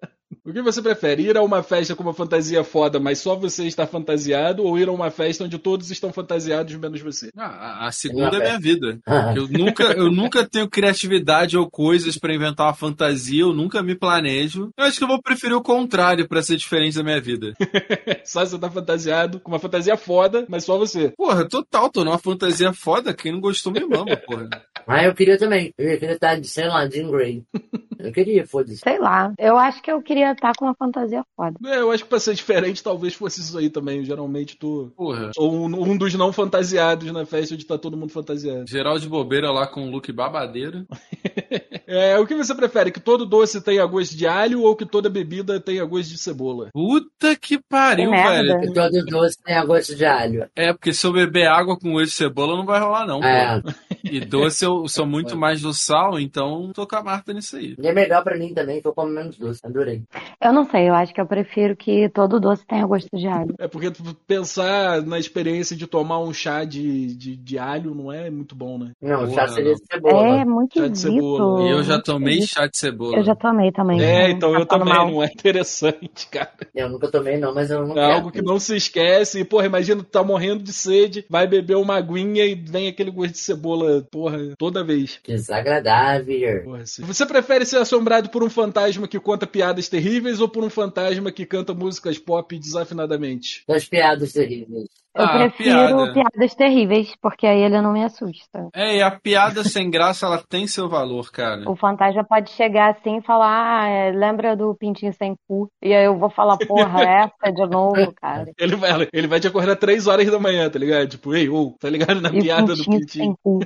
[0.46, 1.24] O que você prefere?
[1.24, 4.90] Ir a uma festa com uma fantasia foda, mas só você está fantasiado, ou ir
[4.90, 7.30] a uma festa onde todos estão fantasiados menos você?
[7.38, 9.00] Ah, a- a segunda é minha vida.
[9.36, 13.96] Eu nunca, eu nunca tenho criatividade ou coisas pra inventar uma fantasia, eu nunca me
[13.96, 14.70] planejo.
[14.78, 17.54] Eu acho que eu vou preferir o contrário pra ser diferente da minha vida.
[18.26, 21.14] só você tá fantasiado com uma fantasia foda, mas só você.
[21.16, 24.50] Porra, total, tô numa fantasia foda, quem não gostou me mama, porra.
[24.90, 25.74] Ah, eu queria também.
[25.78, 27.44] Eu queria estar de, sei lá, Jean Grey.
[28.00, 28.78] Eu queria, foda-se.
[28.78, 29.34] Sei lá.
[29.38, 31.58] Eu acho que eu queria estar com uma fantasia foda.
[31.66, 34.04] É, eu acho que pra ser diferente, talvez fosse isso aí também.
[34.04, 34.92] Geralmente tu.
[34.96, 35.32] Porra.
[35.38, 38.68] Ou um, um dos não fantasiados na festa onde tá todo mundo fantasiado.
[38.68, 40.86] Geral de bobeira lá com um look babadeiro.
[41.90, 42.92] É, o que você prefere?
[42.92, 46.68] Que todo doce tenha gosto de alho ou que toda bebida tenha gosto de cebola?
[46.74, 48.64] Puta que pariu, Que velho.
[48.66, 50.50] E todo doce tem a gosto de alho.
[50.54, 53.24] É, porque se eu beber água com gosto de cebola não vai rolar, não.
[53.24, 53.62] É.
[53.62, 53.70] pô.
[54.12, 57.76] E doce eu sou muito mais do sal, então tô com a Marta nisso aí.
[57.80, 59.60] E é melhor pra mim também, que eu como menos doce.
[59.64, 60.04] Adorei.
[60.42, 63.56] Eu não sei, eu acho que eu prefiro que todo doce tenha gosto de alho.
[63.60, 63.92] É porque
[64.28, 68.78] pensar na experiência de tomar um chá de, de, de alho não é muito bom,
[68.78, 68.92] né?
[69.02, 70.28] Não, Porra, chá seria de cebola.
[70.42, 71.64] É muito Chá de cebola.
[71.68, 73.18] E eu já tomei chá de cebola.
[73.18, 74.02] Eu já tomei também.
[74.02, 75.12] É, então tá eu falando também, mal.
[75.12, 76.52] não é interessante, cara.
[76.76, 78.14] Eu nunca tomei, não, mas eu não É quero.
[78.14, 79.40] algo que não se esquece.
[79.40, 83.12] E, porra, imagina, tu tá morrendo de sede, vai beber uma aguinha e vem aquele
[83.12, 85.20] gosto de cebola, porra, toda vez.
[85.26, 86.64] Desagradável.
[86.64, 87.04] Porra, assim.
[87.04, 91.32] Você prefere ser assombrado por um fantasma que conta piadas terríveis ou por um fantasma
[91.32, 93.64] que canta músicas pop desafinadamente?
[93.68, 94.88] Das piadas terríveis.
[95.18, 96.14] Eu Ah, prefiro piada.
[96.14, 98.68] piadas terríveis, porque aí ele não me assusta.
[98.74, 101.64] É, e a piada sem graça, ela tem seu valor, cara.
[101.70, 105.70] O fantasma pode chegar assim e falar, ah, é, lembra do pintinho sem cu?
[105.82, 108.52] E aí eu vou falar, porra, essa de novo, cara.
[108.60, 111.08] Ele vai, ele vai te acordar três horas da manhã, tá ligado?
[111.08, 113.26] Tipo, ei, ô, tá ligado na E piada do pintinho pintinho?
[113.26, 113.60] sem cu.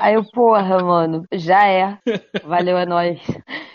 [0.00, 1.98] Aí eu, porra, mano, já é.
[2.44, 3.20] Valeu, é nóis.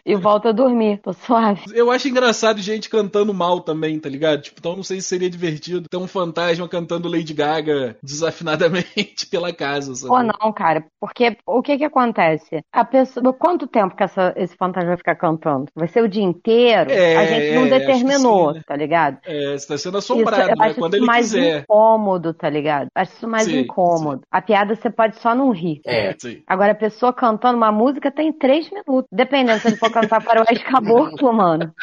[0.06, 1.62] E volta a dormir, tô suave.
[1.74, 4.42] Eu acho engraçado gente cantando mal também, tá ligado?
[4.42, 9.54] Tipo, então não sei se seria divertido ter um fantasma cantando Lady Gaga desafinadamente pela
[9.54, 10.10] casa, sabe?
[10.10, 12.62] Pô, não, cara, porque o que que acontece?
[12.72, 15.66] A pessoa, quanto tempo que essa- esse fantasma vai ficar cantando?
[15.76, 16.92] Vai ser o dia inteiro?
[16.92, 18.62] É, a gente não é, determinou, sim, né?
[18.66, 19.18] tá ligado?
[19.26, 20.66] É, você tá sendo Isso, assombrado, né?
[20.66, 21.62] acho Quando isso ele mais quiser.
[21.64, 22.88] incômodo, tá ligado?
[22.96, 24.22] Acho isso mais Sim, incômodo.
[24.32, 25.82] A piada você pode só não rir.
[25.86, 26.16] É.
[26.18, 26.42] Sim.
[26.48, 29.06] Agora, a pessoa cantando uma música tem três minutos.
[29.12, 31.74] Dependendo se ele for cantar para o caboclo, mano.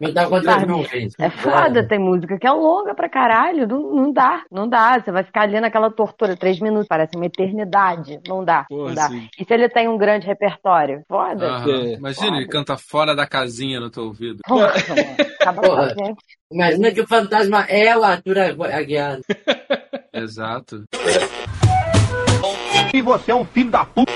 [0.00, 1.14] Me dá quantas mil vezes?
[1.18, 3.66] É foda, tem música que é longa pra caralho.
[3.68, 5.00] Não, não dá, não dá.
[5.00, 8.20] Você vai ficar ali naquela tortura, três minutos, parece uma eternidade.
[8.26, 9.08] Não dá, Porra, não dá.
[9.08, 9.28] sim.
[9.38, 11.02] E se ele tem um grande repertório?
[11.08, 11.46] Foda.
[11.46, 11.70] Aham.
[11.70, 11.94] É.
[11.94, 14.38] Imagina, ele canta fora da casinha no teu ouvido.
[14.46, 14.72] Porra,
[15.54, 15.88] Porra.
[15.90, 16.18] gente.
[16.50, 18.38] Imagina que o fantasma é o Arthur
[18.72, 19.18] Aguiar.
[20.12, 20.84] Exato.
[22.92, 24.12] E você é um filho da puta.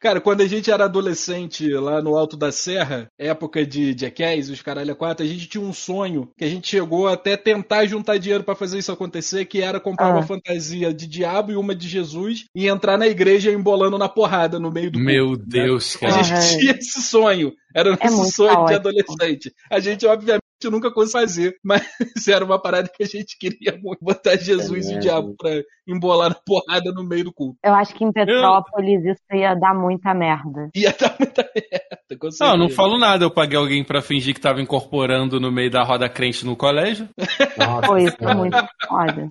[0.00, 4.62] Cara, quando a gente era adolescente lá no Alto da Serra, época de Jackass, os
[4.62, 8.16] caralho a quatro, a gente tinha um sonho que a gente chegou até tentar juntar
[8.18, 10.12] dinheiro pra fazer isso acontecer, que era comprar Ah.
[10.14, 14.60] uma fantasia de diabo e uma de Jesus e entrar na igreja embolando na porrada
[14.60, 15.64] no meio do Meu culto, né?
[15.64, 16.22] Deus, A cara.
[16.22, 17.52] gente tinha esse sonho.
[17.74, 19.52] Era o É nosso muito sonho de adolescente.
[19.70, 21.82] A gente, obviamente, nunca conseguiu fazer, mas
[22.28, 23.98] era uma parada que a gente queria muito.
[24.02, 25.50] Botar Jesus e o diabo pra
[25.86, 27.58] embolar na porrada no meio do culto.
[27.64, 30.70] Eu acho que em Petrópolis isso ia dar muita merda.
[30.74, 32.56] Ia dar muita merda, com Não, certeza.
[32.56, 33.24] não falo nada.
[33.24, 37.08] Eu paguei alguém pra fingir que tava incorporando no meio da roda crente no colégio.
[37.56, 38.56] Nossa, Pô, isso é muito
[38.88, 39.28] foda.